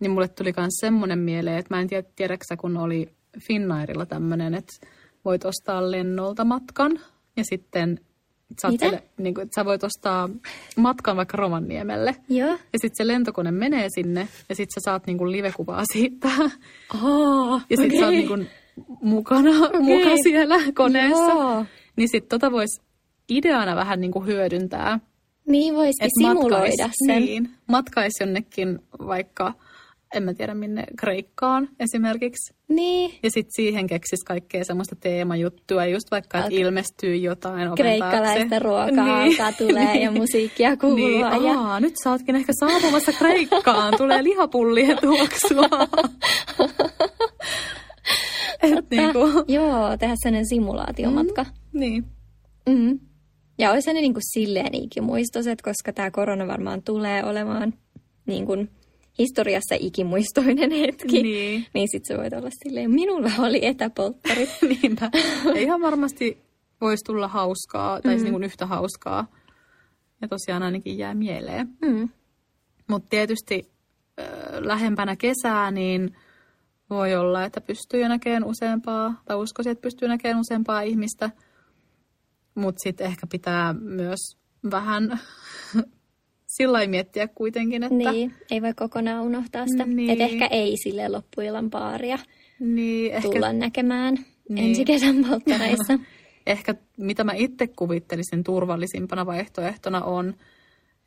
niin 0.00 0.10
mulle 0.10 0.28
tuli 0.28 0.52
myös 0.56 0.74
semmoinen 0.80 1.18
mieleen, 1.18 1.58
että 1.58 1.74
mä 1.74 1.80
en 1.80 1.88
tiedä, 1.88 2.08
tiedäksä, 2.16 2.56
kun 2.56 2.76
oli 2.76 3.17
Finnairilla 3.40 4.06
tämmöinen, 4.06 4.54
että 4.54 4.86
voit 5.24 5.44
ostaa 5.44 5.90
lennolta 5.90 6.44
matkan 6.44 7.00
ja 7.36 7.44
sitten 7.44 8.00
Sä, 8.62 8.68
sille, 8.70 9.02
niin 9.18 9.34
kuin, 9.34 9.48
sä 9.54 9.64
voit 9.64 9.84
ostaa 9.84 10.28
matkan 10.76 11.16
vaikka 11.16 11.36
Rovaniemelle. 11.36 12.16
Joo. 12.28 12.50
Ja 12.50 12.78
sitten 12.78 12.96
se 12.96 13.06
lentokone 13.06 13.50
menee 13.50 13.86
sinne 13.94 14.28
ja 14.48 14.54
sitten 14.54 14.74
sä 14.74 14.84
saat 14.84 15.06
niin 15.06 15.18
kuin 15.18 15.32
live-kuvaa 15.32 15.82
siitä. 15.92 16.28
Oh, 17.04 17.60
ja 17.70 17.76
sitten 17.76 17.86
okay. 17.86 17.98
sä 17.98 18.04
oot 18.04 18.14
niin 18.14 18.28
kuin, 18.28 18.48
mukana 19.00 19.50
okay. 19.66 19.80
muka 19.80 20.10
siellä 20.22 20.56
koneessa. 20.74 21.30
Joo. 21.30 21.64
Niin 21.96 22.08
sitten 22.08 22.28
tota 22.28 22.52
voisi 22.52 22.80
ideana 23.28 23.76
vähän 23.76 24.00
niin 24.00 24.12
kuin 24.12 24.26
hyödyntää. 24.26 25.00
Niin 25.46 25.74
voisikin 25.74 26.10
simuloida 26.18 26.64
matkais, 26.68 26.92
sen. 27.06 27.22
Niin, 27.24 27.50
matkaisi 27.66 28.22
jonnekin 28.22 28.78
vaikka 29.06 29.54
en 30.14 30.22
mä 30.22 30.34
tiedä 30.34 30.54
minne, 30.54 30.84
Kreikkaan 30.98 31.68
esimerkiksi. 31.80 32.54
Niin. 32.68 33.18
Ja 33.22 33.30
sitten 33.30 33.52
siihen 33.52 33.86
keksis 33.86 34.24
kaikkea 34.24 34.64
semmoista 34.64 34.96
teemajuttua, 34.96 35.84
just 35.84 36.10
vaikka, 36.10 36.38
että 36.38 36.50
ilmestyy 36.52 37.16
jotain 37.16 37.70
Kreikkalaista 37.76 38.58
ruokaa 38.58 39.24
niin. 39.24 39.36
tulee 39.58 40.02
ja 40.02 40.10
musiikkia 40.20 40.76
kuuluu. 40.76 40.96
Niin, 40.96 41.20
ja... 41.20 41.60
Aa, 41.60 41.80
nyt 41.80 41.94
sä 42.04 42.10
ootkin 42.10 42.36
ehkä 42.36 42.52
saapumassa 42.60 43.12
Kreikkaan, 43.12 43.94
tulee 43.96 44.24
lihapullien 44.24 44.98
tuoksua. 45.02 45.68
Et 48.62 48.90
niinku. 48.90 49.18
Joo, 49.48 49.96
tehdä 49.96 50.14
sellainen 50.22 50.48
simulaatiomatka. 50.48 51.42
Mm, 51.42 51.80
niin. 51.80 52.04
Mm. 52.68 52.98
Ja 53.58 53.70
olisi 53.70 53.92
ne 53.92 54.00
niinku 54.00 54.20
silleen 54.22 54.74
ikimuistoiset, 54.74 55.62
koska 55.62 55.92
tämä 55.92 56.10
korona 56.10 56.46
varmaan 56.46 56.82
tulee 56.82 57.24
olemaan 57.24 57.74
niin 58.26 58.46
kuin 58.46 58.70
historiassa 59.18 59.74
ikimuistoinen 59.80 60.70
hetki. 60.70 61.22
Niin. 61.22 61.66
Niin 61.74 61.88
sit 61.90 62.04
se 62.04 62.16
voit 62.16 62.32
olla 62.32 62.50
silleen, 62.64 62.90
minulla 62.90 63.30
oli 63.38 63.66
etäpolttari. 63.66 64.48
Niinpä. 64.82 65.10
Ja 65.44 65.60
ihan 65.60 65.80
varmasti 65.80 66.38
voisi 66.80 67.04
tulla 67.04 67.28
hauskaa, 67.28 68.00
tai 68.00 68.16
mm. 68.16 68.22
niin 68.22 68.32
kuin 68.32 68.44
yhtä 68.44 68.66
hauskaa. 68.66 69.26
Ja 70.22 70.28
tosiaan 70.28 70.62
ainakin 70.62 70.98
jää 70.98 71.14
mieleen. 71.14 71.68
Mm. 71.82 72.08
Mutta 72.88 73.08
tietysti 73.08 73.70
äh, 74.20 74.26
lähempänä 74.58 75.16
kesää, 75.16 75.70
niin 75.70 76.16
voi 76.90 77.16
olla, 77.16 77.44
että 77.44 77.60
pystyy 77.60 78.08
näkemään 78.08 78.44
useampaa, 78.44 79.22
tai 79.24 79.36
uskoisin, 79.36 79.72
että 79.72 79.82
pystyy 79.82 80.08
näkemään 80.08 80.40
useampaa 80.40 80.80
ihmistä. 80.80 81.30
Mutta 82.54 82.78
sitten 82.82 83.06
ehkä 83.06 83.26
pitää 83.26 83.72
myös 83.72 84.36
vähän 84.70 85.20
sillä 86.58 86.86
miettiä 86.86 87.28
kuitenkin, 87.28 87.82
että... 87.82 88.12
Niin, 88.12 88.34
ei 88.50 88.62
voi 88.62 88.74
kokonaan 88.74 89.24
unohtaa 89.24 89.66
sitä. 89.66 89.86
Niin. 89.86 90.10
Että 90.10 90.24
ehkä 90.24 90.46
ei 90.46 90.76
sille 90.82 91.08
loppuillan 91.08 91.70
paaria 91.70 92.18
niin, 92.60 93.12
ehkä... 93.12 93.28
tulla 93.28 93.52
näkemään 93.52 94.14
niin. 94.48 94.68
ensi 94.68 94.84
kesän 94.84 95.24
polttareissa. 95.30 95.98
ehkä 96.46 96.74
mitä 96.96 97.24
mä 97.24 97.32
itse 97.32 97.66
kuvittelisin 97.66 98.44
turvallisimpana 98.44 99.26
vaihtoehtona 99.26 100.04
on, 100.04 100.34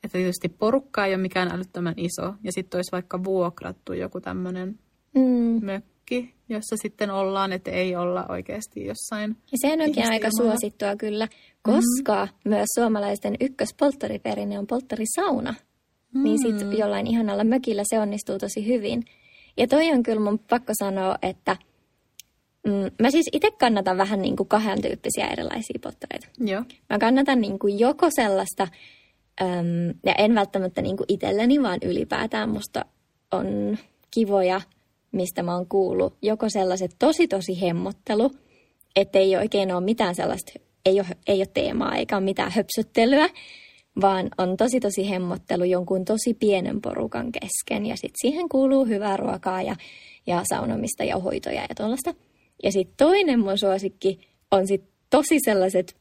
että 0.04 0.18
tietysti 0.18 0.48
porukka 0.48 1.06
ei 1.06 1.14
ole 1.14 1.22
mikään 1.22 1.52
älyttömän 1.52 1.94
iso. 1.96 2.34
Ja 2.44 2.52
sitten 2.52 2.78
olisi 2.78 2.92
vaikka 2.92 3.24
vuokrattu 3.24 3.92
joku 3.92 4.20
tämmöinen 4.20 4.78
mm. 5.14 5.64
mökki, 5.64 6.34
jossa 6.48 6.76
sitten 6.76 7.10
ollaan, 7.10 7.52
että 7.52 7.70
ei 7.70 7.96
olla 7.96 8.26
oikeasti 8.28 8.84
jossain... 8.84 9.36
Ja 9.52 9.58
sehän 9.60 9.80
onkin 9.80 10.10
aika 10.10 10.28
suosittua 10.36 10.96
kyllä, 10.96 11.28
koska 11.62 12.26
mm. 12.26 12.48
myös 12.48 12.66
suomalaisten 12.74 13.36
ykköspolttariperinne 13.40 14.58
on 14.58 14.66
polttarisauna. 14.66 15.54
Mm. 16.14 16.22
Niin 16.22 16.38
sitten 16.38 16.78
jollain 16.78 17.06
ihanalla 17.06 17.44
mökillä 17.44 17.82
se 17.86 18.00
onnistuu 18.00 18.38
tosi 18.38 18.66
hyvin. 18.66 19.04
Ja 19.56 19.66
toi 19.66 19.92
on 19.92 20.02
kyllä 20.02 20.20
mun 20.20 20.38
pakko 20.38 20.72
sanoa, 20.78 21.16
että 21.22 21.56
mm, 22.66 22.90
mä 23.02 23.10
siis 23.10 23.26
itse 23.32 23.50
kannatan 23.50 23.96
vähän 23.96 24.22
niin 24.22 24.36
kuin 24.36 24.48
kahden 24.48 24.82
tyyppisiä 24.82 25.26
erilaisia 25.26 25.78
polttareita. 25.82 26.28
Joo. 26.38 26.62
Mä 26.90 26.98
kannatan 26.98 27.40
niin 27.40 27.58
kuin 27.58 27.78
joko 27.78 28.08
sellaista, 28.10 28.68
äm, 29.42 29.94
ja 30.06 30.14
en 30.18 30.34
välttämättä 30.34 30.82
niin 30.82 30.96
kuin 30.96 31.06
itselleni, 31.08 31.62
vaan 31.62 31.78
ylipäätään 31.84 32.48
musta 32.48 32.84
on 33.32 33.78
kivoja, 34.10 34.60
mistä 35.12 35.42
mä 35.42 35.54
oon 35.54 35.66
kuullut, 35.68 36.14
joko 36.22 36.48
sellaiset 36.48 36.90
tosi 36.98 37.28
tosi 37.28 37.60
hemmottelu, 37.60 38.30
ettei 38.96 39.36
oikein 39.36 39.72
ole 39.72 39.84
mitään 39.84 40.14
sellaista 40.14 40.52
ei 40.86 41.00
ole, 41.00 41.08
ei 41.26 41.38
ole 41.38 41.46
teemaa 41.54 41.96
eikä 41.96 42.16
ole 42.16 42.24
mitään 42.24 42.52
höpsöttelyä, 42.52 43.28
vaan 44.00 44.28
on 44.38 44.56
tosi 44.56 44.80
tosi 44.80 45.10
hemmottelu 45.10 45.64
jonkun 45.64 46.04
tosi 46.04 46.34
pienen 46.34 46.80
porukan 46.80 47.32
kesken. 47.32 47.86
Ja 47.86 47.96
sitten 47.96 48.20
siihen 48.20 48.48
kuuluu 48.48 48.84
hyvää 48.84 49.16
ruokaa 49.16 49.62
ja, 49.62 49.76
ja 50.26 50.42
saunomista 50.48 51.04
ja 51.04 51.18
hoitoja 51.18 51.62
ja 51.62 51.74
tuollaista. 51.76 52.14
Ja 52.62 52.72
sitten 52.72 52.96
toinen 52.96 53.40
mun 53.40 53.58
suosikki 53.58 54.20
on 54.50 54.66
sitten 54.66 54.92
tosi 55.10 55.38
sellaiset 55.44 55.96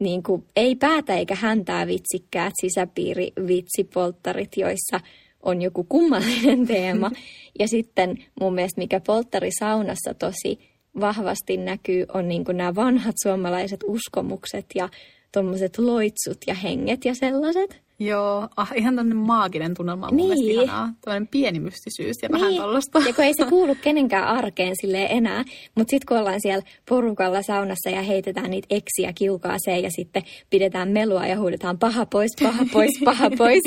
niin 0.00 0.22
kuin, 0.22 0.44
ei 0.56 0.76
päätä 0.76 1.16
eikä 1.16 1.34
häntää 1.34 1.86
vitsikkäät 1.86 2.52
sisäpiirivitsipolttarit, 2.60 4.56
joissa 4.56 5.00
on 5.42 5.62
joku 5.62 5.84
kummallinen 5.84 6.66
teema. 6.66 7.10
Ja 7.58 7.68
sitten 7.68 8.24
mun 8.40 8.54
mielestä 8.54 8.80
mikä 8.80 9.00
polttarisaunassa 9.00 10.14
tosi 10.14 10.71
vahvasti 11.00 11.56
näkyy, 11.56 12.06
on 12.14 12.28
niin 12.28 12.44
nämä 12.52 12.74
vanhat 12.74 13.14
suomalaiset 13.22 13.80
uskomukset 13.86 14.66
ja 14.74 14.88
tuommoiset 15.32 15.78
loitsut 15.78 16.38
ja 16.46 16.54
henget 16.54 17.04
ja 17.04 17.14
sellaiset. 17.14 17.80
Joo, 18.04 18.48
ah, 18.56 18.72
ihan 18.74 18.96
tämmöinen 18.96 19.24
maaginen 19.26 19.74
tunnelma 19.74 20.06
on 20.06 20.16
niin. 20.16 20.28
mun 20.28 20.50
ihanaa. 20.50 20.88
Tämmöinen 21.00 21.28
pieni 21.28 21.60
mystisyys 21.60 22.16
ja 22.22 22.28
niin. 22.28 22.40
vähän 22.40 22.54
tollasta. 22.54 22.98
Ja 23.06 23.14
kun 23.14 23.24
ei 23.24 23.34
se 23.34 23.44
kuulu 23.44 23.74
kenenkään 23.82 24.28
arkeen 24.28 24.74
sille 24.80 25.06
enää, 25.10 25.44
mutta 25.74 25.90
sitten 25.90 26.06
kun 26.08 26.18
ollaan 26.18 26.40
siellä 26.40 26.62
porukalla 26.88 27.42
saunassa 27.42 27.90
ja 27.90 28.02
heitetään 28.02 28.50
niitä 28.50 28.66
eksiä 28.70 29.12
kiukaaseen 29.14 29.82
ja 29.82 29.90
sitten 29.90 30.22
pidetään 30.50 30.88
melua 30.88 31.26
ja 31.26 31.38
huudetaan 31.38 31.78
paha 31.78 32.06
pois, 32.06 32.30
paha 32.42 32.64
pois, 32.72 32.90
paha 33.04 33.30
pois, 33.38 33.62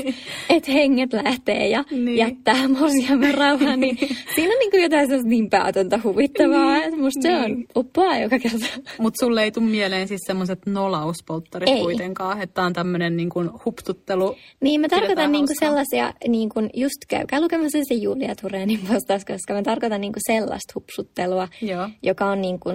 että 0.50 0.72
henget 0.72 1.14
lähtee 1.14 1.68
ja 1.68 1.84
niin. 1.92 2.18
jättää 2.18 2.68
morsiamme 2.80 3.32
rauhaan, 3.32 3.80
niin 3.80 3.98
siinä 4.36 4.54
on 4.54 4.60
niin 4.60 4.84
jotain 4.84 5.08
sellaista 5.08 5.30
niin 5.30 5.50
päätöntä 5.50 6.00
huvittavaa, 6.04 6.74
niin. 6.74 6.84
että 6.84 6.98
musta 6.98 7.20
niin. 7.24 7.40
se 7.40 7.46
on 7.46 7.52
niin. 7.52 7.68
uppoa 7.76 8.18
joka 8.18 8.40
kerta. 8.40 8.66
Mutta 9.00 9.26
sulle 9.26 9.44
ei 9.44 9.52
tule 9.52 9.66
mieleen 9.66 10.08
siis 10.08 10.22
semmoiset 10.28 10.60
nolauspolttarit 10.66 11.70
ei. 11.70 11.82
kuitenkaan, 11.82 12.42
että 12.42 12.64
on 12.64 12.74
tämmöinen 12.74 13.18
niin 13.18 13.30
huptuttelu 13.66 14.25
ollut. 14.26 14.38
Niin, 14.62 14.82
mä 14.82 14.88
tarkoitan 14.88 15.32
niinku 15.32 15.54
sellaisia, 15.60 16.14
niinku 16.28 16.60
just 16.74 17.06
käykää 17.08 17.42
lukemassa 17.42 17.80
se 17.88 17.94
Julia 17.94 18.36
Turenin 18.42 18.80
vastaus, 18.90 19.26
koska 19.26 19.54
mä 19.54 19.64
tarkoitan 19.64 20.02
niinku 20.02 20.20
sellaista 20.28 20.74
hupsuttelua, 20.76 21.48
Joo. 21.62 21.90
joka 22.04 22.26
on 22.26 22.42
niinku 22.42 22.70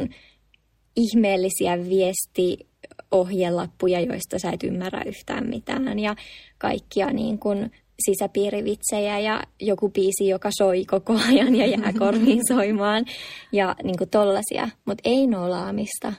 ihmeellisiä 0.97 1.79
viestiohjelappuja, 1.89 4.01
joista 4.01 4.39
sä 4.39 4.51
et 4.51 4.63
ymmärrä 4.63 5.03
yhtään 5.07 5.49
mitään 5.49 5.99
ja 5.99 6.17
kaikkia 6.59 7.13
niin 7.13 7.39
kuin 7.39 7.71
sisäpiirivitsejä 8.07 9.19
ja 9.19 9.43
joku 9.61 9.89
biisi, 9.89 10.29
joka 10.29 10.49
soi 10.59 10.85
koko 10.85 11.19
ajan 11.29 11.55
ja 11.55 11.67
jää 11.67 11.93
korviin 11.99 12.41
soimaan 12.53 13.05
ja 13.53 13.77
niin 13.83 13.99
kuin 13.99 14.11
tollasia, 14.11 14.69
mutta 14.85 15.03
ei 15.05 15.27
nolaamista 15.27 16.13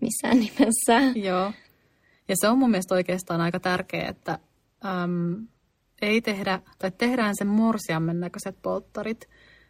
missään 0.00 0.38
nimessä. 0.38 1.00
Joo. 1.14 1.52
Ja 2.28 2.34
se 2.40 2.48
on 2.48 2.58
mun 2.58 2.70
mielestä 2.70 2.94
oikeastaan 2.94 3.40
aika 3.40 3.60
tärkeää, 3.60 4.08
että 4.08 4.38
äm, 4.84 5.46
ei 6.02 6.20
tehdä, 6.20 6.60
tai 6.78 6.92
tehdään 6.98 7.34
sen 7.36 7.46
morsiammen 7.46 8.20
näköiset 8.20 8.56
polttarit, 8.62 9.28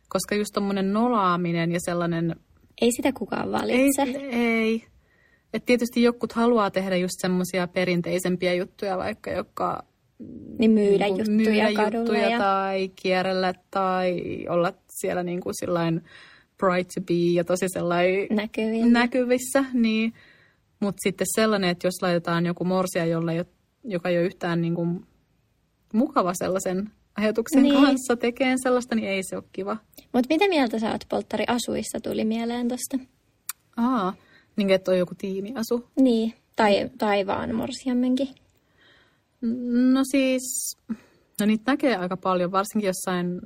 koska 0.09 0.35
just 0.35 0.51
tommonen 0.55 0.93
nolaaminen 0.93 1.73
ja 1.73 1.79
sellainen... 1.81 2.37
Ei 2.81 2.93
sitä 2.93 3.13
kukaan 3.13 3.53
valitse. 3.53 4.03
Ei, 4.03 4.27
ei. 4.33 4.85
Et 5.55 5.65
tietysti 5.65 6.03
jokut 6.03 6.33
haluaa 6.33 6.71
tehdä 6.71 6.97
just 6.97 7.15
semmoisia 7.19 7.67
perinteisempiä 7.67 8.55
juttuja, 8.55 8.99
vaikka 8.99 9.31
jotka 9.31 9.85
niin 10.59 10.71
myydä 10.71 11.05
niin 11.05 11.19
juttuja 11.19 11.65
myydä 11.65 11.73
kadulla. 11.85 12.05
Juttuja 12.05 12.31
ja... 12.31 12.39
tai 12.39 12.89
kierrellä 13.03 13.55
tai 13.71 14.23
olla 14.49 14.73
siellä 14.89 15.23
niin 15.23 15.41
kuin 15.41 15.55
sillain 15.55 16.05
bright 16.59 16.91
to 16.95 17.01
be 17.01 17.33
ja 17.33 17.45
tosi 17.45 17.67
sellainen 17.69 18.29
näkyvissä. 18.93 19.65
Niin. 19.73 20.13
Mutta 20.81 21.01
sitten 21.03 21.27
sellainen, 21.35 21.71
että 21.71 21.87
jos 21.87 22.03
laitetaan 22.03 22.47
joku 22.47 22.65
morsia, 22.65 23.05
jolle, 23.05 23.47
joka 23.85 24.09
ei 24.09 24.19
ole 24.19 24.27
yhtään 24.27 24.61
niin 24.61 24.75
kuin 24.75 25.07
mukava 25.93 26.35
sellaisen 26.35 26.91
ajatuksen 27.17 27.63
niin. 27.63 27.75
kanssa 27.75 28.17
tekeen 28.17 28.59
sellaista, 28.63 28.95
niin 28.95 29.09
ei 29.09 29.23
se 29.23 29.37
ole 29.37 29.45
kiva. 29.53 29.77
Mutta 30.13 30.35
mitä 30.35 30.49
mieltä 30.49 30.79
sä 30.79 30.91
oot 30.91 31.05
polttariasuissa 31.09 32.01
tuli 32.03 32.25
mieleen 32.25 32.69
tosta? 32.69 32.99
Aa, 33.77 34.15
niin 34.57 34.71
että 34.71 34.91
on 34.91 34.99
joku 34.99 35.15
tiimiasu. 35.15 35.89
Niin, 36.01 36.35
tai, 36.57 36.91
tai 36.99 37.27
vaan 37.27 37.55
morsiammenkin. 37.55 38.29
No 39.93 40.01
siis, 40.11 40.77
no 41.41 41.47
niitä 41.47 41.73
näkee 41.73 41.97
aika 41.97 42.17
paljon, 42.17 42.53
varsinkin 42.53 42.87
jossain 42.87 43.41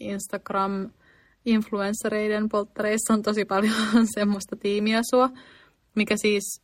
Instagram-influenssereiden 0.00 2.48
polttareissa 2.50 3.14
on 3.14 3.22
tosi 3.22 3.44
paljon 3.44 3.74
semmoista 4.14 4.56
tiimiasua, 4.56 5.30
mikä 5.94 6.16
siis, 6.16 6.62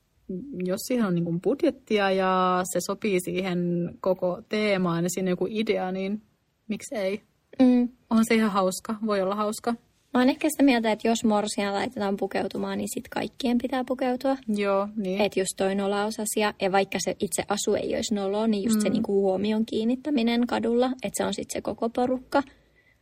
jos 0.64 0.80
siihen 0.80 1.06
on 1.06 1.14
niin 1.14 1.40
budjettia 1.40 2.10
ja 2.10 2.62
se 2.72 2.80
sopii 2.80 3.20
siihen 3.20 3.58
koko 4.00 4.42
teemaan 4.48 5.04
ja 5.04 5.10
siinä 5.10 5.30
joku 5.30 5.46
idea, 5.50 5.92
niin 5.92 6.22
miksi 6.68 6.94
ei? 6.94 7.22
Mm. 7.60 7.88
On 8.10 8.24
se 8.28 8.34
ihan 8.34 8.50
hauska, 8.50 8.94
voi 9.06 9.22
olla 9.22 9.34
hauska. 9.34 9.74
Mä 10.14 10.20
oon 10.20 10.28
ehkä 10.28 10.48
sitä 10.50 10.62
mieltä, 10.62 10.92
että 10.92 11.08
jos 11.08 11.24
morsia 11.24 11.72
laitetaan 11.72 12.16
pukeutumaan, 12.16 12.78
niin 12.78 12.88
sit 12.94 13.08
kaikkien 13.08 13.58
pitää 13.58 13.84
pukeutua. 13.84 14.36
Joo, 14.48 14.88
niin. 14.96 15.20
Että 15.20 15.40
just 15.40 15.50
toi 15.56 15.74
nolausasia, 15.74 16.54
ja 16.62 16.72
vaikka 16.72 16.98
se 17.04 17.16
itse 17.20 17.42
asu 17.48 17.74
ei 17.74 17.94
olisi 17.94 18.14
nolo, 18.14 18.46
niin 18.46 18.64
just 18.64 18.76
mm. 18.76 18.82
se 18.82 18.88
niinku 18.88 19.12
huomion 19.12 19.66
kiinnittäminen 19.66 20.46
kadulla, 20.46 20.86
että 20.86 21.16
se 21.16 21.24
on 21.24 21.34
sitten 21.34 21.52
se 21.52 21.60
koko 21.60 21.88
porukka. 21.88 22.42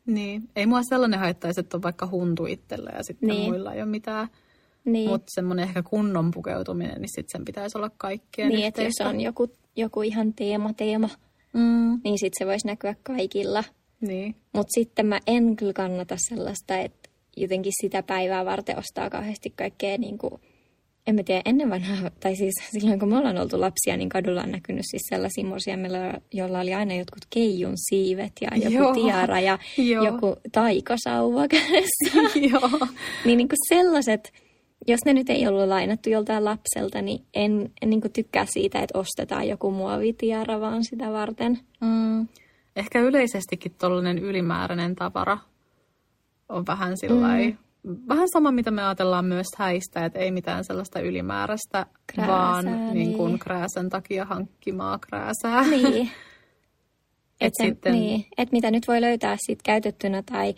Niin, 0.07 0.43
ei 0.57 0.67
mua 0.67 0.83
sellainen 0.83 1.21
haittaisi, 1.21 1.61
että 1.61 1.77
on 1.77 1.83
vaikka 1.83 2.09
huntu 2.11 2.47
itsellä 2.47 2.91
ja 2.97 3.03
sitten 3.03 3.29
niin. 3.29 3.49
muilla 3.51 3.73
ei 3.75 3.83
ole 3.83 3.91
mitään. 3.91 4.29
Niin. 4.85 5.11
Mutta 5.11 5.27
semmoinen 5.35 5.69
ehkä 5.69 5.83
kunnon 5.83 6.31
pukeutuminen, 6.31 7.01
niin 7.01 7.09
sitten 7.09 7.39
sen 7.39 7.45
pitäisi 7.45 7.79
olla 7.79 7.91
kaikkien 7.97 8.49
Niin, 8.49 8.67
että 8.67 8.83
jos 8.83 9.01
on 9.05 9.21
joku, 9.21 9.49
joku 9.77 10.03
ihan 10.03 10.35
teema, 10.35 10.73
teema, 10.73 11.09
mm. 11.53 12.01
niin 12.05 12.19
sitten 12.19 12.39
se 12.39 12.47
voisi 12.47 12.67
näkyä 12.67 12.95
kaikilla. 13.03 13.65
Niin. 14.01 14.35
Mutta 14.53 14.71
sitten 14.75 15.07
mä 15.07 15.21
en 15.27 15.57
kyllä 15.57 15.73
kannata 15.73 16.17
sellaista, 16.19 16.79
että 16.79 17.11
jotenkin 17.37 17.73
sitä 17.81 18.03
päivää 18.03 18.45
varten 18.45 18.79
ostaa 18.79 19.11
kauheasti 19.11 19.51
kaikkea 19.57 19.99
niin 19.99 20.19
kuin, 20.19 20.41
en 21.07 21.15
mä 21.15 21.23
tiedä, 21.23 21.43
ennen 21.45 21.71
vanhaa, 21.71 22.11
tai 22.21 22.37
siis 22.37 22.55
silloin 22.73 22.99
kun 22.99 23.09
me 23.09 23.19
ollaan 23.19 23.39
oltu 23.39 23.61
lapsia, 23.61 23.97
niin 23.97 24.09
kadulla 24.09 24.43
on 24.43 24.53
näkynyt 24.53 24.85
siis 24.91 25.03
sellaisia 25.09 25.45
morsia, 25.45 25.75
joilla 26.33 26.61
oli 26.61 26.75
aina 26.75 26.95
jotkut 26.95 27.27
keijun 27.31 27.75
siivet 27.77 28.33
ja 28.41 28.57
joku 28.57 28.77
Joo. 28.77 28.95
tiara 28.95 29.41
ja 29.41 29.59
Joo. 29.77 30.05
joku 30.05 30.37
taikasauva 30.53 31.49
kädessä. 31.59 32.39
Joo. 32.51 32.89
niin, 33.25 33.37
niin 33.37 33.49
kuin 33.49 33.59
sellaiset, 33.69 34.33
jos 34.87 35.01
ne 35.07 35.13
nyt 35.13 35.31
ei 35.31 35.47
ollut 35.47 35.69
lainattu 35.69 36.11
joltain 36.11 36.45
lapselta, 36.45 37.03
niin 37.03 37.25
en, 37.35 37.71
en 37.83 37.91
niin 37.91 38.13
tykkää 38.13 38.47
siitä, 38.47 38.79
että 38.79 38.99
ostetaan 38.99 39.49
joku 39.49 39.71
muovitiara 39.71 40.61
vaan 40.61 40.85
sitä 40.85 41.13
varten. 41.13 41.59
Mm. 41.81 42.29
Ehkä 42.77 43.01
yleisestikin 43.01 43.75
tuollainen 43.81 44.19
ylimääräinen 44.19 44.95
tavara 44.95 45.39
on 46.49 46.67
vähän 46.67 46.99
sillai, 46.99 47.57
mm. 47.83 47.97
vähän 48.09 48.29
sama, 48.33 48.53
mitä 48.53 48.71
me 48.71 48.83
ajatellaan 48.83 49.25
myös 49.25 49.47
häistä, 49.57 50.05
että 50.05 50.19
ei 50.19 50.31
mitään 50.31 50.65
sellaista 50.65 51.01
ylimääräistä, 51.01 51.87
krääsää, 52.07 52.37
vaan 52.37 52.65
niin. 52.65 52.95
Niin 52.95 53.15
kuin 53.17 53.39
krääsän 53.39 53.89
takia 53.89 54.25
hankkimaa 54.25 54.99
krääsää. 54.99 55.63
Niin. 55.63 56.11
Et, 57.41 57.47
et, 57.47 57.67
sitten... 57.67 57.93
niin. 57.93 58.25
et 58.39 58.53
mitä 58.53 58.71
nyt 58.71 58.89
voi 58.89 59.01
löytää 59.01 59.37
sit 59.47 59.63
käytettynä 59.63 60.23
tai, 60.23 60.55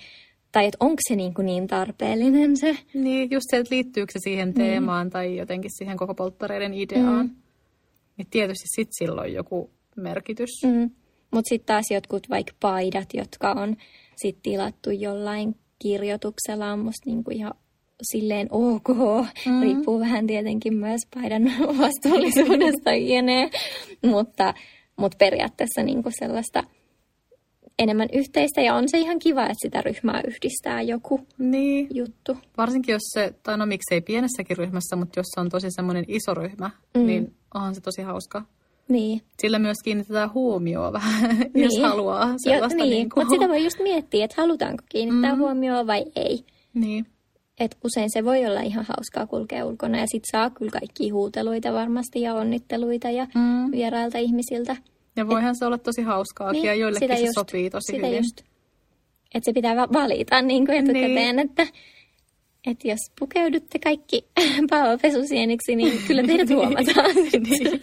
tai 0.53 0.67
että 0.67 0.77
onko 0.81 0.99
se 1.09 1.17
niin, 1.17 1.35
kuin 1.35 1.47
niin 1.47 1.67
tarpeellinen 1.67 2.57
se. 2.57 2.79
Niin, 2.95 3.31
just 3.31 3.45
se, 3.51 3.57
että 3.57 3.75
liittyykö 3.75 4.13
se 4.13 4.19
siihen 4.23 4.49
niin. 4.49 4.55
teemaan 4.55 5.07
niin. 5.07 5.13
tai 5.13 5.37
jotenkin 5.37 5.71
siihen 5.79 5.97
koko 5.97 6.15
polttareiden 6.15 6.75
ideaan. 6.75 7.27
Mm. 7.27 7.37
Niin 8.17 8.27
tietysti 8.31 8.65
sitten 8.77 8.95
silloin 8.99 9.33
joku 9.33 9.71
merkitys. 9.97 10.51
Mm. 10.65 10.91
Mutta 11.31 11.49
sitten 11.49 11.67
taas 11.67 11.85
jotkut 11.91 12.31
vaikka 12.31 12.53
paidat, 12.61 13.09
jotka 13.15 13.53
on 13.53 13.77
sitten 14.17 14.43
tilattu 14.43 14.91
jollain 14.91 15.57
kirjoituksella 15.79 16.73
on 16.73 16.79
musta 16.79 17.03
niinku 17.07 17.31
ihan 17.31 17.55
silleen 18.13 18.49
ok. 18.51 18.89
Mm-hmm. 18.89 19.63
Riippuu 19.63 20.01
vähän 20.01 20.27
tietenkin 20.27 20.75
myös 20.75 21.01
paidan 21.15 21.43
vastuullisuudesta 21.79 22.95
jne. 23.11 23.51
mutta, 24.07 24.55
mutta 24.97 25.17
periaatteessa 25.19 25.83
niinku 25.83 26.11
sellaista 26.19 26.65
enemmän 27.79 28.09
yhteistä 28.13 28.61
ja 28.61 28.75
on 28.75 28.85
se 28.89 28.99
ihan 28.99 29.19
kiva, 29.19 29.43
että 29.43 29.55
sitä 29.63 29.81
ryhmää 29.81 30.21
yhdistää 30.27 30.83
joku 30.83 31.21
niin. 31.39 31.89
juttu. 31.95 32.37
Varsinkin 32.57 32.93
jos 32.93 33.03
se, 33.05 33.35
tai 33.43 33.59
no 33.59 33.67
miksei 33.67 34.01
pienessäkin 34.01 34.57
ryhmässä, 34.57 34.97
mutta 34.97 35.19
jos 35.19 35.27
se 35.35 35.41
on 35.41 35.49
tosi 35.49 35.67
semmoinen 35.71 36.05
iso 36.09 36.35
ryhmä, 36.35 36.71
mm. 36.95 37.07
niin 37.07 37.35
onhan 37.55 37.75
se 37.75 37.81
tosi 37.81 38.03
hauska. 38.03 38.45
Niin. 38.89 39.23
Sillä 39.43 39.59
myös 39.59 39.77
kiinnitetään 39.85 40.35
huomioon 40.35 40.93
vähän, 40.93 41.37
niin. 41.55 41.65
jos 41.65 41.79
haluaa 41.83 42.35
sellaista. 42.37 42.79
Ja, 42.79 42.85
niin, 42.85 42.91
niin 42.91 43.11
kuin... 43.11 43.25
mutta 43.25 43.35
sitä 43.35 43.49
voi 43.49 43.65
just 43.65 43.79
miettiä, 43.83 44.25
että 44.25 44.43
halutaanko 44.43 44.83
kiinnittää 44.89 45.35
mm. 45.35 45.39
huomioon 45.39 45.87
vai 45.87 46.05
ei. 46.17 46.45
Niin. 46.75 47.07
Et 47.61 47.77
usein 47.85 48.11
se 48.13 48.25
voi 48.25 48.47
olla 48.47 48.61
ihan 48.61 48.85
hauskaa 48.89 49.27
kulkea 49.27 49.65
ulkona 49.65 49.99
ja 49.99 50.07
sit 50.07 50.23
saa 50.33 50.51
kyllä 50.51 50.71
kaikki 50.71 51.11
huuteluita 51.11 51.73
varmasti 51.73 52.21
ja 52.21 52.35
onnitteluita 52.35 53.11
ja 53.11 53.27
mm. 53.35 53.71
vierailta 53.71 54.19
ihmisiltä. 54.19 54.77
Ja 55.17 55.29
voihan 55.29 55.51
Et, 55.51 55.59
se 55.59 55.67
olla 55.67 55.79
tosi 55.79 56.03
hauskaa 56.03 56.53
niin, 56.53 56.65
ja 56.65 56.75
joillekin 56.75 57.09
se 57.09 57.21
just, 57.21 57.35
sopii 57.35 57.71
tosi 57.71 57.93
sitä 57.93 58.07
hyvin. 58.07 58.17
Just. 58.17 58.41
Että 59.35 59.45
se 59.45 59.53
pitää 59.53 59.77
valita 59.77 60.43
niin 60.43 60.67
kuin 60.67 60.79
etukäteen, 60.79 61.37
niin. 61.37 61.39
että 61.39 61.67
että 62.67 62.89
jos 62.89 62.99
pukeudutte 63.19 63.79
kaikki 63.79 64.27
paavapesusieniksi, 64.71 65.77
niin 65.77 66.03
kyllä 66.07 66.23
teidät 66.23 66.49
huomataan. 66.57 67.15
niin, 67.33 67.81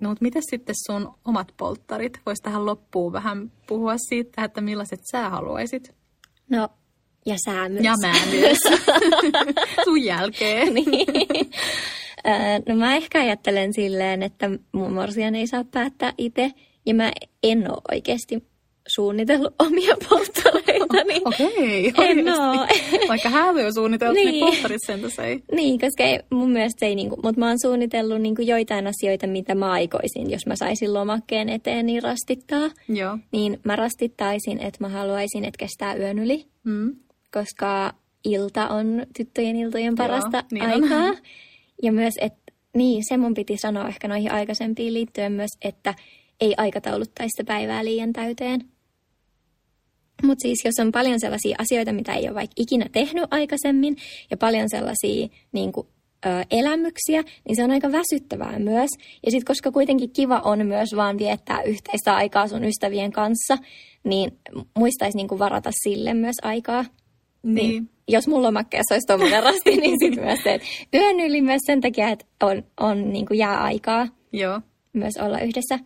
no 0.00 0.08
mutta 0.08 0.22
miten 0.22 0.42
sitten 0.50 0.74
sun 0.86 1.14
omat 1.24 1.54
polttarit? 1.56 2.20
Voisi 2.26 2.42
tähän 2.42 2.66
loppuun 2.66 3.12
vähän 3.12 3.52
puhua 3.66 3.94
siitä, 4.08 4.44
että 4.44 4.60
millaiset 4.60 5.00
sä 5.12 5.30
haluaisit? 5.30 5.94
No, 6.50 6.68
ja 7.26 7.36
sä 7.44 7.68
myös. 7.68 7.84
Ja 7.84 7.94
mä 8.00 8.12
myös. 8.30 8.58
sun 9.84 10.04
jälkeen. 10.04 10.74
niin. 10.74 11.50
No 12.68 12.76
mä 12.76 12.96
ehkä 12.96 13.20
ajattelen 13.20 13.72
silleen, 13.72 14.22
että 14.22 14.50
mun 14.72 14.92
morsian 14.92 15.34
ei 15.34 15.46
saa 15.46 15.64
päättää 15.64 16.12
itse 16.18 16.50
ja 16.86 16.94
mä 16.94 17.12
en 17.42 17.70
ole 17.70 17.82
oikeasti 17.92 18.42
suunnitellut 18.88 19.54
omia 19.58 19.96
polttareita. 20.08 21.04
Niin 21.08 21.28
Okei, 21.28 21.88
okay, 21.88 22.06
en 22.06 22.28
ole. 22.28 22.68
Vaikka 23.08 23.28
häävy 23.28 23.62
on 23.62 23.74
suunniteltu, 23.74 24.14
niin, 24.14 24.30
niin 24.30 24.44
polttarit 24.46 24.80
sentäs 24.86 25.18
ei. 25.18 25.42
Niin, 25.52 25.80
koska 25.80 26.02
ei, 26.02 26.20
mun 26.30 26.50
mielestä 26.50 26.86
ei, 26.86 26.94
niin 26.94 27.08
kuin, 27.08 27.20
mutta 27.22 27.40
mä 27.40 27.48
oon 27.48 27.60
suunnitellut 27.60 28.20
niin 28.20 28.34
kuin 28.34 28.48
joitain 28.48 28.86
asioita, 28.86 29.26
mitä 29.26 29.54
mä 29.54 29.72
aikoisin. 29.72 30.30
Jos 30.30 30.46
mä 30.46 30.56
saisin 30.56 30.94
lomakkeen 30.94 31.48
eteen, 31.48 31.86
niin 31.86 32.02
rastittaa. 32.02 32.70
Joo. 32.88 33.18
Niin 33.32 33.60
mä 33.64 33.76
rastittaisin, 33.76 34.58
että 34.60 34.78
mä 34.80 34.88
haluaisin, 34.88 35.44
että 35.44 35.58
kestää 35.58 35.94
yön 35.94 36.18
yli. 36.18 36.44
Mm. 36.64 36.96
Koska 37.34 37.94
ilta 38.24 38.68
on 38.68 39.06
tyttöjen 39.16 39.56
iltojen 39.56 39.94
parasta 39.94 40.36
Joo, 40.36 40.46
niin 40.52 40.84
aikaa. 40.84 41.08
On. 41.08 41.16
Ja 41.82 41.92
myös, 41.92 42.14
että 42.20 42.52
niin, 42.76 43.02
se 43.08 43.16
mun 43.16 43.34
piti 43.34 43.56
sanoa 43.56 43.88
ehkä 43.88 44.08
noihin 44.08 44.32
aikaisempiin 44.32 44.94
liittyen 44.94 45.32
myös, 45.32 45.50
että 45.62 45.94
ei 46.40 46.54
aikatauluttaisi 46.56 47.30
sitä 47.36 47.52
päivää 47.52 47.84
liian 47.84 48.12
täyteen. 48.12 48.60
Mutta 50.22 50.42
siis 50.42 50.64
jos 50.64 50.74
on 50.80 50.92
paljon 50.92 51.20
sellaisia 51.20 51.56
asioita, 51.58 51.92
mitä 51.92 52.14
ei 52.14 52.28
ole 52.28 52.34
vaikka 52.34 52.54
ikinä 52.56 52.86
tehnyt 52.92 53.24
aikaisemmin 53.30 53.96
ja 54.30 54.36
paljon 54.36 54.70
sellaisia 54.70 55.28
niin 55.52 55.72
kuin, 55.72 55.86
ö, 56.26 56.28
elämyksiä, 56.50 57.22
niin 57.48 57.56
se 57.56 57.64
on 57.64 57.70
aika 57.70 57.92
väsyttävää 57.92 58.58
myös. 58.58 58.90
Ja 59.26 59.30
sitten 59.30 59.46
koska 59.46 59.72
kuitenkin 59.72 60.10
kiva 60.10 60.40
on 60.44 60.66
myös 60.66 60.88
vaan 60.96 61.18
viettää 61.18 61.62
yhteistä 61.62 62.16
aikaa 62.16 62.48
sun 62.48 62.64
ystävien 62.64 63.12
kanssa, 63.12 63.58
niin 64.04 64.38
muistaisi 64.78 65.16
niin 65.16 65.28
kuin 65.28 65.38
varata 65.38 65.70
sille 65.82 66.14
myös 66.14 66.36
aikaa. 66.42 66.84
Niin. 67.44 67.54
niin 67.54 67.90
jos 68.08 68.28
mulla 68.28 68.46
lomakkeessa 68.46 68.94
olisi 68.94 69.06
tuommoinen 69.06 69.42
rasti, 69.52 69.76
niin 69.76 69.98
sitten 69.98 70.24
myös 70.24 70.40
se, 70.42 70.54
että 70.54 70.66
yön 70.94 71.20
yli 71.20 71.40
myös 71.42 71.60
sen 71.66 71.80
takia, 71.80 72.08
että 72.08 72.24
on, 72.42 72.64
on 72.80 73.12
niin 73.12 73.26
kuin 73.26 73.38
jää 73.38 73.62
aikaa 73.62 74.08
Joo. 74.32 74.60
myös 74.92 75.14
olla 75.22 75.40
yhdessä. 75.40 75.78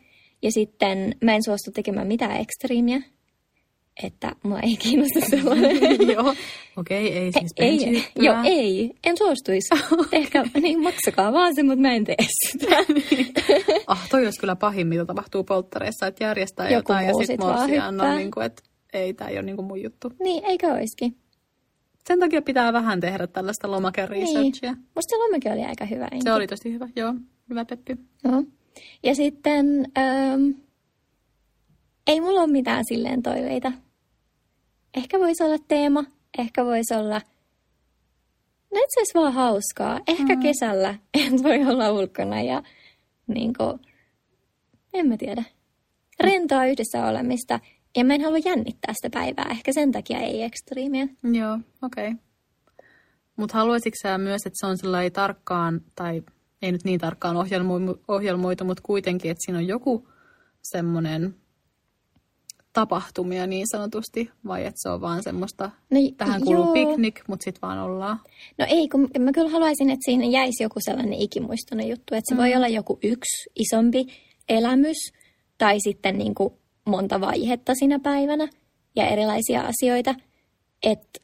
Ja 0.42 0.52
sitten 0.52 1.14
mä 1.24 1.34
en 1.34 1.42
suostu 1.44 1.70
tekemään 1.74 2.06
mitään 2.06 2.40
ekstriimiä. 2.40 3.02
että 4.02 4.32
mua 4.42 4.60
ei 4.60 4.76
kiinnosta 4.76 5.20
sellainen. 5.30 5.76
Joo, 6.12 6.34
okei, 6.76 7.06
okay, 7.06 7.18
ei 7.18 7.32
siis 7.32 7.52
ei, 7.56 8.04
joo, 8.16 8.36
ei, 8.44 8.92
en 9.04 9.16
suostuisi. 9.18 9.68
Ehkä, 10.12 10.44
niin 10.60 10.82
maksakaa 10.82 11.32
vaan 11.32 11.54
se, 11.54 11.62
mutta 11.62 11.80
mä 11.80 11.94
en 11.94 12.04
tee 12.04 12.16
sitä. 12.50 12.76
Ah, 13.86 14.08
toi 14.08 14.24
olisi 14.24 14.40
kyllä 14.40 14.56
pahin, 14.56 14.86
mitä 14.86 15.04
tapahtuu 15.04 15.44
polttareissa, 15.44 16.06
että 16.06 16.24
järjestää 16.24 16.68
Joku 16.70 16.92
jotain 16.92 17.06
ja 17.06 17.12
sitten 17.12 17.26
sit 17.26 17.40
vaan 17.40 17.70
hyppää. 17.70 17.88
on 17.88 18.16
niin 18.16 18.30
kuin, 18.30 18.46
että 18.46 18.62
ei, 18.92 19.14
tämä 19.14 19.30
ei 19.30 19.36
ole 19.36 19.42
niin 19.42 19.56
kuin 19.56 19.66
mun 19.66 19.82
juttu. 19.82 20.12
niin, 20.22 20.44
eikö 20.44 20.66
olisikin? 20.66 21.16
Sen 22.08 22.20
takia 22.20 22.42
pitää 22.42 22.72
vähän 22.72 23.00
tehdä 23.00 23.26
tällaista 23.26 23.70
lomakeresearchia. 23.70 24.72
Niin. 24.72 24.86
Musta 24.94 25.10
se 25.10 25.16
lomakin 25.16 25.52
oli 25.52 25.64
aika 25.64 25.84
hyvä. 25.84 26.08
Se 26.24 26.32
oli 26.32 26.46
tosi 26.46 26.72
hyvä, 26.72 26.88
joo. 26.96 27.14
Hyvä 27.50 27.64
Peppi. 27.64 27.96
Joo. 28.24 28.42
Ja 29.02 29.14
sitten 29.14 29.66
ähm, 29.98 30.50
ei 32.06 32.20
mulla 32.20 32.40
ole 32.40 32.52
mitään 32.52 32.84
silleen 32.88 33.22
toiveita. 33.22 33.72
Ehkä 34.96 35.18
voisi 35.18 35.42
olla 35.42 35.58
teema, 35.68 36.04
ehkä 36.38 36.64
voisi 36.64 36.94
olla... 36.94 37.20
No 38.74 38.80
itse 38.84 39.00
asiassa 39.00 39.20
vaan 39.20 39.32
hauskaa. 39.32 40.00
Ehkä 40.06 40.34
mm. 40.34 40.42
kesällä 40.42 40.94
et 41.26 41.42
voi 41.42 41.64
olla 41.64 41.90
ulkona 41.90 42.40
ja 42.40 42.62
niin 43.26 43.52
kuin, 43.58 43.80
en 44.94 45.08
mä 45.08 45.16
tiedä. 45.16 45.44
Rentoa 46.20 46.66
yhdessä 46.66 47.06
olemista. 47.06 47.60
Ja 47.98 48.04
mä 48.04 48.14
en 48.14 48.20
halua 48.20 48.38
jännittää 48.44 48.94
sitä 48.94 49.18
päivää. 49.18 49.46
Ehkä 49.50 49.72
sen 49.72 49.92
takia 49.92 50.18
ei 50.18 50.42
ekstriimiä. 50.42 51.08
Joo, 51.32 51.58
okei. 51.82 52.08
Okay. 52.08 52.18
Mutta 53.36 53.58
haluaisitko 53.58 53.96
sä 54.02 54.18
myös, 54.18 54.40
että 54.46 54.56
se 54.60 54.66
on 54.66 54.78
sellainen 54.78 55.12
tarkkaan, 55.12 55.80
tai 55.94 56.22
ei 56.62 56.72
nyt 56.72 56.84
niin 56.84 57.00
tarkkaan 57.00 57.36
ohjelmoitu, 57.36 58.02
ohjelmoitu 58.08 58.64
mutta 58.64 58.82
kuitenkin, 58.86 59.30
että 59.30 59.46
siinä 59.46 59.58
on 59.58 59.66
joku 59.66 60.08
semmoinen 60.62 61.34
tapahtumia 62.72 63.46
niin 63.46 63.66
sanotusti, 63.70 64.30
vai 64.46 64.60
että 64.60 64.80
se 64.82 64.88
on 64.88 65.00
vaan 65.00 65.22
semmoista, 65.22 65.70
No, 65.90 65.98
tähän 66.16 66.42
kuuluu 66.44 66.64
joo. 66.64 66.74
piknik, 66.74 67.20
mutta 67.28 67.44
sitten 67.44 67.62
vaan 67.62 67.78
ollaan. 67.78 68.20
No 68.58 68.66
ei, 68.68 68.88
kun 68.88 69.08
mä 69.18 69.32
kyllä 69.32 69.50
haluaisin, 69.50 69.90
että 69.90 70.04
siinä 70.04 70.24
jäisi 70.24 70.62
joku 70.62 70.80
sellainen 70.80 71.18
ikimuistoinen 71.18 71.88
juttu, 71.88 72.14
että 72.14 72.28
se 72.28 72.34
mm. 72.34 72.38
voi 72.38 72.54
olla 72.54 72.68
joku 72.68 72.98
yksi 73.02 73.50
isompi 73.56 74.06
elämys 74.48 74.96
tai 75.58 75.76
sitten 75.80 76.18
niin 76.18 76.34
kuin 76.34 76.54
monta 76.88 77.20
vaihetta 77.20 77.74
siinä 77.74 77.98
päivänä 77.98 78.48
ja 78.96 79.06
erilaisia 79.06 79.62
asioita. 79.62 80.14
Että 80.82 81.20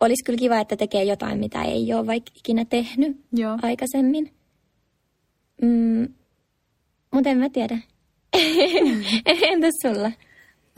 olisi 0.00 0.24
kyllä 0.24 0.38
kiva, 0.38 0.60
että 0.60 0.76
tekee 0.76 1.04
jotain, 1.04 1.38
mitä 1.38 1.62
ei 1.62 1.94
ole 1.94 2.06
vaikka 2.06 2.30
ikinä 2.36 2.64
tehnyt 2.64 3.20
Joo. 3.32 3.58
aikaisemmin. 3.62 4.32
Mm, 5.62 6.08
mutta 7.10 7.30
en 7.30 7.38
mä 7.38 7.48
tiedä. 7.48 7.78
Entäs 9.50 9.74
sulla? 9.82 10.12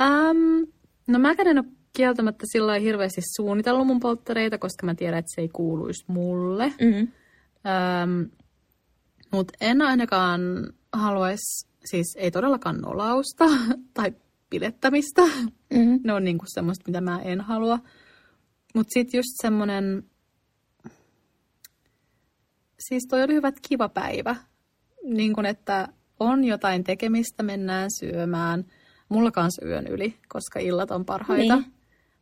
Um, 0.00 0.66
no 1.06 1.18
mä 1.18 1.34
en 1.38 1.58
ole 1.58 1.66
kieltämättä 1.92 2.46
sillä 2.52 2.78
hirveästi 2.78 3.20
suunnitellut 3.36 3.86
mun 3.86 4.00
polttereita, 4.00 4.58
koska 4.58 4.86
mä 4.86 4.94
tiedän, 4.94 5.18
että 5.18 5.32
se 5.34 5.40
ei 5.40 5.48
kuuluisi 5.48 6.04
mulle. 6.06 6.72
Mm. 6.80 7.00
Um, 7.00 8.30
Mutta 9.32 9.52
en 9.60 9.82
ainakaan 9.82 10.40
haluaisi, 10.92 11.69
siis 11.84 12.16
ei 12.16 12.30
todellakaan 12.30 12.76
nolausta 12.76 13.44
tai 13.94 14.12
pidettämistä. 14.50 15.22
Mm. 15.70 16.00
Ne 16.04 16.12
on 16.12 16.24
niinku 16.24 16.44
semmoista, 16.48 16.84
mitä 16.86 17.00
mä 17.00 17.20
en 17.22 17.40
halua. 17.40 17.78
Mutta 18.74 18.90
sitten 18.94 19.18
just 19.18 19.28
semmoinen, 19.42 20.02
siis 22.78 23.06
toi 23.10 23.22
oli 23.22 23.34
hyvä, 23.34 23.48
että 23.48 23.60
kiva 23.68 23.88
päivä. 23.88 24.36
Niin 25.04 25.34
kun, 25.34 25.46
että 25.46 25.88
on 26.20 26.44
jotain 26.44 26.84
tekemistä, 26.84 27.42
mennään 27.42 27.90
syömään. 28.00 28.64
Mulla 29.08 29.30
kanssa 29.30 29.66
yön 29.66 29.86
yli, 29.86 30.14
koska 30.28 30.58
illat 30.58 30.90
on 30.90 31.04
parhaita. 31.04 31.56
Niin. 31.56 31.72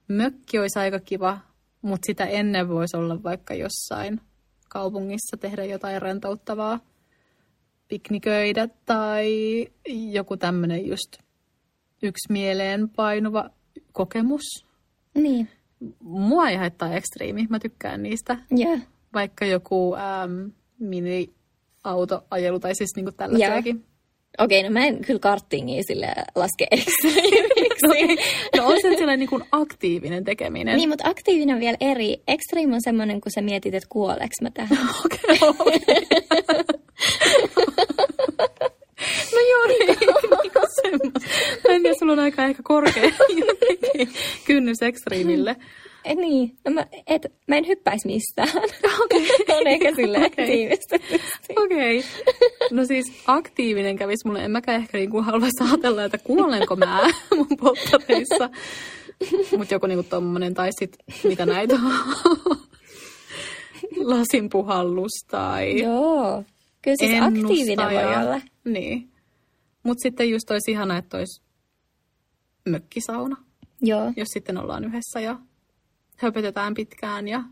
Mökki 0.08 0.58
olisi 0.58 0.78
aika 0.78 1.00
kiva, 1.00 1.38
mutta 1.82 2.06
sitä 2.06 2.24
ennen 2.24 2.68
voisi 2.68 2.96
olla 2.96 3.22
vaikka 3.22 3.54
jossain 3.54 4.20
kaupungissa 4.68 5.36
tehdä 5.36 5.64
jotain 5.64 6.02
rentouttavaa. 6.02 6.80
Pikniköidä 7.88 8.68
tai 8.87 9.66
joku 10.12 10.37
tämmöinen 10.37 10.87
just 10.87 11.16
yksi 12.03 12.33
mieleen 12.33 12.88
painuva 12.88 13.51
kokemus. 13.92 14.66
Niin, 15.14 15.48
Mua 16.01 16.48
ei 16.48 16.57
haittaa 16.57 16.94
ekstriimi, 16.94 17.46
mä 17.51 17.59
tykkään 17.59 18.03
niistä. 18.03 18.37
joo. 18.51 18.79
Vaikka 19.14 19.44
joku 19.46 19.94
ähm, 19.94 20.48
mini-autoajelu 20.79 22.61
tai 22.61 22.74
siis 22.74 22.90
niinku 22.96 23.12
tällaisiakin. 23.12 23.85
Okei, 24.38 24.62
no 24.62 24.70
mä 24.70 24.87
en 24.87 25.05
kyllä 25.05 25.18
karttingia 25.20 25.83
sille 25.87 26.07
laske 26.35 26.66
ekstriimiksi. 26.70 28.24
No 28.57 28.66
on 28.66 28.77
se 28.83 28.88
sellainen 28.88 29.18
niinku 29.18 29.40
aktiivinen 29.53 30.24
tekeminen. 30.24 30.77
Niin, 30.77 30.88
mutta 30.88 31.09
aktiivinen 31.09 31.55
on 31.55 31.61
vielä 31.61 31.77
eri. 31.81 32.22
Extreme 32.29 32.74
on 32.74 32.83
semmoinen, 32.83 33.20
kun 33.20 33.33
sä 33.35 33.40
mietit, 33.42 33.74
että 33.74 33.88
kuoleks 33.88 34.37
mä 34.42 34.51
tähän. 34.51 34.79
Okei, 35.05 35.48
okei. 35.48 35.96
No 39.35 39.40
joo, 39.51 39.66
niin, 39.66 39.87
niinku 40.42 40.61
semmoista. 40.83 41.20
Mä 41.68 41.74
en 41.74 41.83
tiedä, 41.83 41.94
sulla 42.08 42.20
on 42.22 42.24
aika 42.24 42.44
ehkä 42.44 42.62
korkea 42.62 43.10
kynnys 44.46 44.82
ekstriimille. 44.82 45.56
Et 46.04 46.18
niin, 46.18 46.58
no 46.64 46.70
mä, 46.70 46.86
et, 47.06 47.32
mä 47.46 47.56
en 47.56 47.66
hyppäisi 47.66 48.06
mistään. 48.06 48.48
Okei. 49.04 49.28
on 49.60 49.66
ehkä 49.66 49.94
sille 49.94 50.18
Okei. 50.18 50.70
Okei. 51.56 52.04
No 52.70 52.84
siis 52.84 53.12
aktiivinen 53.26 53.96
kävisi 53.96 54.26
mulle. 54.26 54.44
En 54.44 54.50
mäkään 54.50 54.80
ehkä 54.80 54.98
niinku 54.98 55.22
haluaisi 55.22 55.64
ajatella, 55.64 56.04
että 56.04 56.18
kuolenko 56.18 56.76
mä 56.76 57.10
mun 57.36 57.56
polttareissa. 57.60 58.50
Mutta 59.58 59.74
joku 59.74 59.86
niinku 59.86 60.06
tommonen, 60.10 60.54
tai 60.54 60.68
sit 60.78 60.96
mitä 61.24 61.46
näitä 61.46 61.74
on. 61.74 62.56
Lasin 63.96 64.48
puhallus 64.48 65.24
tai 65.30 65.82
Joo. 65.82 66.44
Kyllä 66.82 66.96
siis 66.98 67.22
aktiivinen 67.22 67.86
voi 67.86 68.16
olla. 68.22 68.40
Niin. 68.64 69.10
Mutta 69.82 70.02
sitten 70.02 70.30
just 70.30 70.50
olisi 70.50 70.70
ihana, 70.70 70.98
että 70.98 71.16
olisi 71.16 71.47
mökkisauna, 72.68 73.37
Joo. 73.83 74.12
jos 74.16 74.28
sitten 74.28 74.59
ollaan 74.59 74.85
yhdessä 74.85 75.20
ja 75.20 75.38
höpötetään 76.16 76.74
pitkään 76.74 77.28
ja 77.28 77.42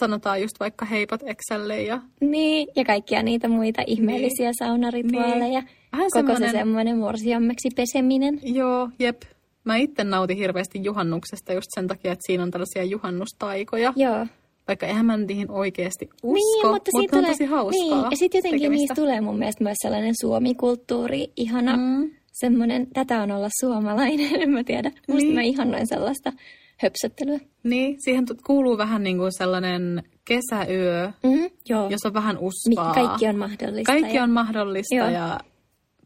sanotaan 0.00 0.42
just 0.42 0.60
vaikka 0.60 0.84
heipat 0.84 1.20
Excelle 1.26 1.82
ja 1.82 2.00
Niin, 2.20 2.68
ja 2.76 2.84
kaikkia 2.84 3.22
niitä 3.22 3.48
muita 3.48 3.82
ihmeellisiä 3.86 4.50
saunarituaaleja. 4.58 5.60
Niin. 5.60 5.68
Vähän 5.92 6.06
Koko 6.12 6.26
se 6.26 6.32
semmoinen- 6.32 6.50
semmoinen 6.52 6.98
morsiammeksi 6.98 7.68
peseminen. 7.76 8.40
Joo, 8.42 8.88
jep. 8.98 9.22
Mä 9.64 9.76
itse 9.76 10.04
nautin 10.04 10.36
hirveästi 10.36 10.84
juhannuksesta 10.84 11.52
just 11.52 11.66
sen 11.74 11.88
takia, 11.88 12.12
että 12.12 12.26
siinä 12.26 12.42
on 12.42 12.50
tällaisia 12.50 12.84
juhannustaikoja. 12.84 13.92
Joo. 13.96 14.26
Vaikka 14.68 14.86
eihän 14.86 15.06
mä 15.06 15.16
niihin 15.16 15.50
oikeasti 15.50 16.10
usko, 16.22 16.32
niin, 16.34 16.72
mutta, 16.72 16.90
siitä 17.00 17.16
on 17.16 17.22
tulee, 17.22 17.30
tosi 17.32 17.44
hauskaa 17.44 18.00
Niin, 18.00 18.10
ja 18.10 18.16
sitten 18.16 18.38
jotenkin 18.38 18.60
tekemistä. 18.60 18.80
niistä 18.80 18.94
tulee 18.94 19.20
mun 19.20 19.38
mielestä 19.38 19.64
myös 19.64 19.76
sellainen 19.82 20.14
suomikulttuuri, 20.20 21.32
ihana 21.36 21.76
Mm. 21.76 22.10
Semmoinen, 22.32 22.86
tätä 22.92 23.22
on 23.22 23.30
olla 23.30 23.48
suomalainen, 23.60 24.34
en 24.42 24.50
mä 24.50 24.64
tiedä. 24.64 24.90
Musta 25.08 25.22
Niin. 25.22 25.34
mä 25.34 25.42
ihannoin 25.42 25.86
sellaista 25.86 26.32
höpsöttelyä. 26.76 27.38
Niin, 27.62 27.96
siihen 28.04 28.24
kuuluu 28.46 28.78
vähän 28.78 29.02
niin 29.02 29.18
kuin 29.18 29.32
sellainen 29.38 30.02
kesäyö, 30.24 31.12
Mm, 31.22 31.50
joo, 31.68 31.88
jos 31.90 32.00
on 32.06 32.14
vähän 32.14 32.38
uskaa. 32.38 32.94
kaikki 32.94 33.26
on 33.26 33.36
mahdollista. 33.36 33.92
Kaikki 33.92 34.16
ja... 34.16 34.22
on 34.22 34.30
mahdollista 34.30 34.94
Joo. 34.94 35.08
ja 35.10 35.40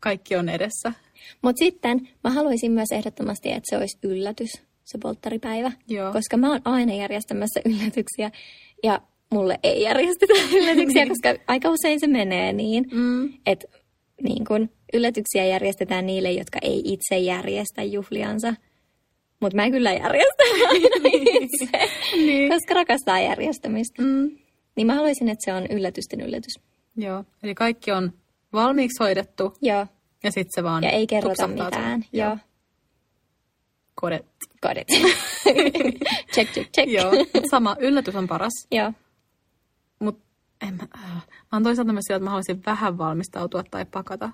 kaikki 0.01 0.37
on 0.37 0.49
edessä. 0.49 0.93
Mutta 1.43 1.59
sitten 1.59 2.09
mä 2.25 2.31
haluaisin 2.31 2.73
myös 2.73 2.89
ehdottomasti, 2.93 3.49
että 3.49 3.63
se 3.71 3.77
olisi 3.77 3.99
yllätys, 4.03 4.51
se 4.85 4.99
polttaripäivä. 5.03 5.73
Joo. 5.89 6.13
Koska 6.13 6.37
mä 6.37 6.51
oon 6.51 6.61
aina 6.65 6.95
järjestämässä 6.95 7.61
yllätyksiä 7.71 8.31
ja 8.83 9.01
mulle 9.33 9.59
ei 9.63 9.83
järjestetä 9.83 10.33
yllätyksiä, 10.59 11.07
koska 11.07 11.35
aika 11.47 11.71
usein 11.71 12.01
se 12.01 12.07
menee 12.07 12.53
niin, 12.53 12.85
Mm. 12.93 13.33
että 13.47 13.67
niin 14.23 14.45
kun 14.45 14.69
yllätyksiä 14.95 15.45
järjestetään 15.45 16.07
niille, 16.07 16.33
jotka 16.33 16.59
ei 16.63 16.83
itse 16.85 17.19
järjestä 17.19 17.83
juhliansa. 17.83 18.55
Mutta 19.41 19.57
mä 19.57 19.65
en 19.65 19.71
kyllä 19.73 19.93
järjestä 19.93 20.43
aina 20.69 20.89
itse, 21.43 21.69
Niin. 22.17 22.51
koska 22.51 22.75
rakastaa 22.75 23.21
järjestämistä. 23.21 24.03
Mm. 24.03 24.31
Niin 24.77 24.87
mä 24.87 24.95
haluaisin, 24.95 25.29
että 25.29 25.45
se 25.45 25.53
on 25.53 25.67
yllätysten 25.67 26.21
yllätys. 26.21 26.53
Joo, 26.97 27.25
eli 27.43 27.55
kaikki 27.55 27.93
on 27.93 28.13
valmiiksi 28.53 29.03
hoidettu 29.05 29.53
Joo, 29.63 29.87
ja 30.25 30.31
sitten 30.33 30.51
se 30.55 30.63
vaan 30.63 30.83
ja 30.85 30.91
ei 30.91 31.07
kerrota 31.07 31.47
mitään. 31.49 32.03
sun- 32.03 32.09
Joo, 32.21 32.37
Kodet. 33.95 34.27
it. 34.89 34.89
check, 36.35 36.53
check, 36.53 36.71
check. 36.73 36.93
Joo, 36.93 37.11
mut 37.35 37.45
sama, 37.51 37.77
yllätys 37.81 38.15
on 38.17 38.29
paras. 38.29 38.53
Joo. 38.71 38.93
Mutta 40.01 40.25
en 40.69 40.75
mä, 40.75 40.83
äh, 41.05 41.11
mä 41.15 41.23
oon 41.53 41.63
toisaalta 41.63 41.93
myös 41.93 42.03
sillä, 42.07 42.17
että 42.17 42.25
mä 42.25 42.31
haluaisin 42.31 42.63
vähän 42.67 42.99
valmistautua 42.99 43.65
tai 43.71 43.85
pakata. 43.85 44.31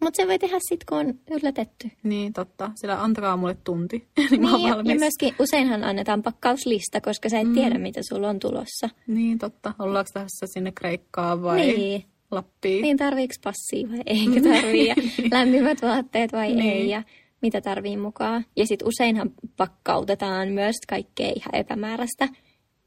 Mutta 0.00 0.16
se 0.22 0.28
voi 0.28 0.38
tehdä 0.38 0.56
sitten, 0.68 0.86
kun 0.88 0.98
on 0.98 1.14
yllätetty. 1.30 1.90
Niin, 2.02 2.32
totta. 2.32 2.70
Sillä 2.74 3.02
antakaa 3.02 3.36
mulle 3.36 3.56
tunti, 3.64 4.08
niin 4.30 4.42
mä 4.42 4.50
oon 4.50 4.58
Niin, 4.60 4.68
ja, 4.68 4.74
valmis. 4.76 4.92
ja 4.94 4.98
myöskin 4.98 5.34
useinhan 5.38 5.84
annetaan 5.84 6.22
pakkauslista, 6.22 7.00
koska 7.00 7.28
sä 7.28 7.40
et 7.40 7.48
mm. 7.48 7.54
tiedä, 7.54 7.78
mitä 7.78 8.00
sulla 8.02 8.28
on 8.28 8.38
tulossa. 8.38 8.88
Niin, 9.06 9.38
totta. 9.38 9.74
Ollaanko 9.78 10.10
tässä 10.14 10.46
sinne 10.54 10.72
Kreikkaan 10.72 11.42
vai 11.42 11.56
Niin. 11.66 12.04
Lappiin? 12.30 12.82
Niin 12.82 12.96
tarviiko 12.96 13.34
passia 13.44 13.88
vai 13.88 14.00
eikö 14.18 14.40
tarvii, 14.42 14.86
ja 14.88 14.94
lämpimät 15.32 15.82
vaatteet 15.82 16.32
vai 16.32 16.54
Niin. 16.54 16.70
ei. 16.72 16.88
Ja 16.88 17.02
mitä 17.42 17.60
tarvii 17.60 17.96
mukaan. 17.96 18.44
Ja 18.56 18.66
sitten 18.66 18.88
useinhan 18.88 19.30
pakkautetaan 19.56 20.48
myös 20.48 20.74
kaikkea 20.88 21.32
ihan 21.36 21.54
epämääräistä, 21.54 22.28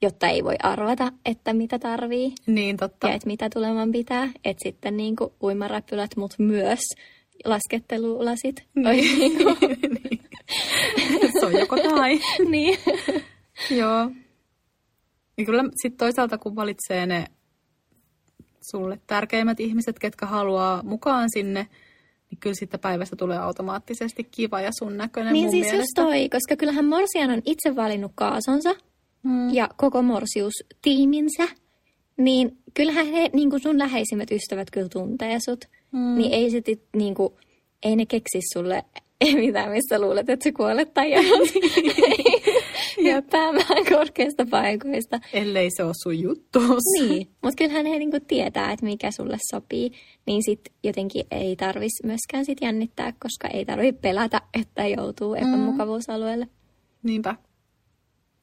jotta 0.04 0.28
ei 0.28 0.44
voi 0.44 0.56
arvata, 0.64 1.12
että 1.26 1.54
mitä 1.54 1.80
tarvii 1.80 2.34
Niin, 2.48 2.78
totta. 2.78 3.08
ja 3.08 3.14
että 3.14 3.28
mitä 3.28 3.50
tuleman 3.54 3.92
pitää. 3.92 4.30
Että 4.46 4.64
sitten 4.64 4.98
niin 4.98 5.16
kuin 5.16 5.34
uimaräpylät, 5.44 6.16
mutta 6.18 6.36
myös 6.40 6.80
laskettelulasit. 7.46 8.64
Niin 8.76 9.38
kuin, 9.38 9.58
niin. 10.04 10.20
Se 11.40 11.46
on 11.46 11.54
joko 11.60 11.78
tai. 11.78 12.20
niin. 12.50 12.80
Joo. 13.70 14.10
Ja 15.38 15.46
kyllä 15.46 15.64
sitten 15.82 15.98
toisaalta, 15.98 16.38
kun 16.38 16.56
valitsee 16.56 17.06
ne 17.06 17.26
sulle 18.72 19.00
tärkeimmät 19.08 19.60
ihmiset, 19.60 20.00
ketkä 20.00 20.26
haluaa 20.26 20.84
mukaan 20.84 21.30
sinne, 21.34 21.68
niin 22.30 22.40
kyllä 22.40 22.56
sitten 22.60 22.80
päivästä 22.80 23.16
tulee 23.16 23.38
automaattisesti 23.38 24.24
kiva 24.24 24.62
ja 24.62 24.72
sun 24.80 24.98
näköinen 24.98 25.34
Niin 25.34 25.44
mun 25.46 25.52
siis 25.52 25.64
just 25.64 25.72
mielestä. 25.72 26.02
toi, 26.02 26.30
koska 26.30 26.56
kyllähän 26.56 26.86
Morsian 26.86 27.32
on 27.32 27.42
itse 27.46 27.76
valinnut 27.76 28.12
kaasonsa 28.16 28.76
Mm. 29.24 29.54
ja 29.54 29.70
koko 29.78 30.02
Morsius-tiiminsä, 30.02 31.48
niin 32.18 32.58
kyllähän 32.74 33.06
he, 33.08 33.30
niin 33.34 33.50
kuin 33.50 33.62
sun 33.62 33.80
läheisimmät 33.80 34.32
ystävät 34.32 34.72
kyllä 34.72 34.90
tuntee 34.90 35.38
sut. 35.46 35.66
Mm. 35.92 36.18
Niin 36.18 36.34
ei, 36.34 36.52
se, 36.52 36.60
tit- 36.60 36.90
niin 36.96 37.16
kuin, 37.16 37.34
ei 37.84 37.96
ne 37.96 38.06
keksi 38.06 38.40
sulle 38.54 38.84
mitään, 39.46 39.72
missä 39.72 40.00
luulet, 40.00 40.30
että 40.30 40.44
sä 40.44 40.52
kuolet 40.52 40.94
tai 40.94 41.12
hyppäämään 43.04 43.86
korkeista 43.96 44.46
paikoista. 44.50 45.20
Ellei 45.34 45.70
se 45.72 45.84
ole 45.84 45.94
sun 46.04 46.20
juttu. 46.20 46.60
Niin, 47.00 47.28
mutta 47.42 47.58
kyllähän 47.58 47.86
he 47.86 48.00
niinku 48.00 48.18
tietää, 48.28 48.72
että 48.72 48.86
mikä 48.86 49.12
sulle 49.12 49.38
sopii, 49.52 49.92
niin 50.26 50.44
sit 50.44 50.62
jotenkin 50.84 51.26
ei 51.32 51.56
tarvis 51.56 51.92
myöskään 52.04 52.46
sit 52.46 52.58
jännittää, 52.62 53.14
koska 53.20 53.48
ei 53.48 53.66
tarvitse 53.66 54.02
pelätä, 54.02 54.42
että 54.62 54.88
joutuu 54.88 55.34
epämukavuusalueelle. 55.34 56.48
Niinpä. 57.04 57.36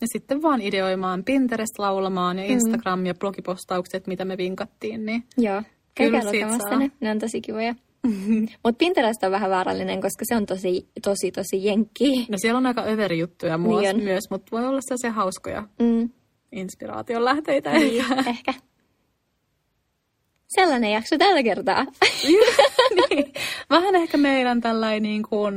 Ja 0.00 0.06
sitten 0.12 0.42
vaan 0.42 0.62
ideoimaan 0.62 1.24
Pinterest 1.24 1.78
laulamaan 1.78 2.36
Mm. 2.36 2.42
ja 2.42 2.48
Instagram 2.48 3.06
ja 3.06 3.14
blogipostaukset, 3.14 4.06
mitä 4.06 4.24
me 4.24 4.36
vinkattiin, 4.36 5.06
niin 5.06 5.24
Joo, 5.36 5.62
Kyllä 5.94 6.10
käykää 6.10 6.24
lukemassa 6.32 6.78
ne, 6.78 6.90
ne 7.00 7.10
on 7.10 7.18
tosi 7.18 7.40
kivoja. 7.40 7.74
Mutta 8.64 8.78
Pinterest 8.78 9.24
on 9.24 9.30
vähän 9.30 9.50
vaarallinen, 9.50 10.00
koska 10.00 10.24
se 10.24 10.36
on 10.36 10.46
tosi, 10.46 10.88
tosi, 11.02 11.30
tosi 11.32 11.64
jenkki. 11.64 12.26
no 12.30 12.38
siellä 12.38 12.58
on 12.58 12.66
aika 12.66 12.84
överi 12.86 13.18
juttuja 13.18 13.58
Niin 13.58 14.04
myös, 14.04 14.24
mutta 14.30 14.48
voi 14.52 14.66
olla 14.66 14.80
sellaisia 14.80 15.12
hauskoja 15.12 15.62
Mm, 15.78 16.10
inspiraation 16.52 17.24
lähteitä. 17.24 17.72
niin, 17.72 18.04
ehkä. 18.28 18.54
Sellainen 20.48 20.92
jakso 20.92 21.18
tällä 21.18 21.42
kertaa. 21.42 21.84
niin. 23.10 23.32
Vähän 23.70 23.96
ehkä 23.96 24.16
meidän 24.16 24.60
tällainen 24.60 25.02
niin 25.02 25.22
kuin, 25.22 25.54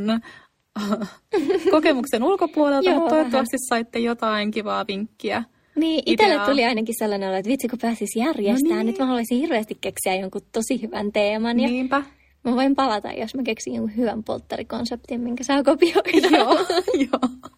kokemuksen 1.71 2.23
ulkopuolelta, 2.23 2.89
Joo, 2.89 2.99
mutta 2.99 3.15
toivottavasti 3.15 3.57
saitte 3.69 3.99
jotain 3.99 4.51
kivaa 4.51 4.85
vinkkiä. 4.87 5.43
Niin, 5.75 6.03
itselle 6.05 6.45
tuli 6.45 6.65
ainakin 6.65 6.95
sellainen 6.97 7.29
olo, 7.29 7.37
että 7.37 7.49
vitsi 7.49 7.67
kun 7.67 7.79
pääsis 7.81 8.15
järjestämään, 8.15 8.77
No 8.77 8.83
niin. 8.83 8.85
nyt 8.85 8.99
mä 8.99 9.05
haluaisin 9.05 9.37
hirveästi 9.37 9.77
keksiä 9.81 10.15
jonkun 10.15 10.41
tosi 10.51 10.81
hyvän 10.81 11.11
teeman. 11.11 11.59
Ja 11.59 11.67
Niinpä. 11.67 12.03
mä 12.43 12.55
voin 12.55 12.75
palata, 12.75 13.11
jos 13.11 13.35
mä 13.35 13.43
keksin 13.43 13.73
jonkun 13.75 13.97
hyvän 13.97 14.23
polttarikonseptin, 14.23 15.21
minkä 15.21 15.43
saa 15.43 15.63
kopioida. 15.63 16.27
Joo, 16.37 16.53
joo. 17.11 17.53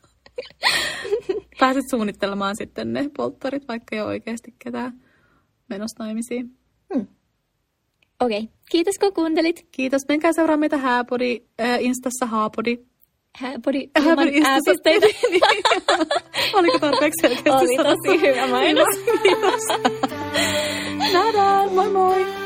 Pääset 1.59 1.83
suunnittelemaan 1.89 2.55
sitten 2.55 2.93
ne 2.93 3.09
polttarit, 3.17 3.67
vaikka 3.67 3.95
ei 3.95 4.01
ole 4.01 4.09
oikeasti 4.09 4.55
ketään 4.59 4.93
menossa 5.69 6.03
naimisiin. 6.03 6.57
Okei, 8.19 8.39
okay. 8.39 8.51
kiitos 8.71 8.95
kun 8.99 9.13
kuuntelit. 9.13 9.67
Kiitos. 9.71 10.01
Menkää 10.07 10.33
seuraa 10.33 10.57
meitä 10.57 10.77
Hääpodi, 10.77 11.41
äh, 11.61 11.83
Instassa 11.83 12.25
Haapodi. 12.25 12.77
Hääpodi 13.39 13.89
Instassa. 14.37 14.71
ääpisteitä. 14.71 15.07
Oliko 16.57 16.79
tarpeeksi 16.79 17.21
selkeästi 17.21 17.51
Oli 17.51 17.77
tosi 17.77 18.21
hyvä 18.21 18.47
mainos. 18.47 18.87
Nähdään. 21.13 21.73
Moi 21.73 21.89
moi. 21.89 22.44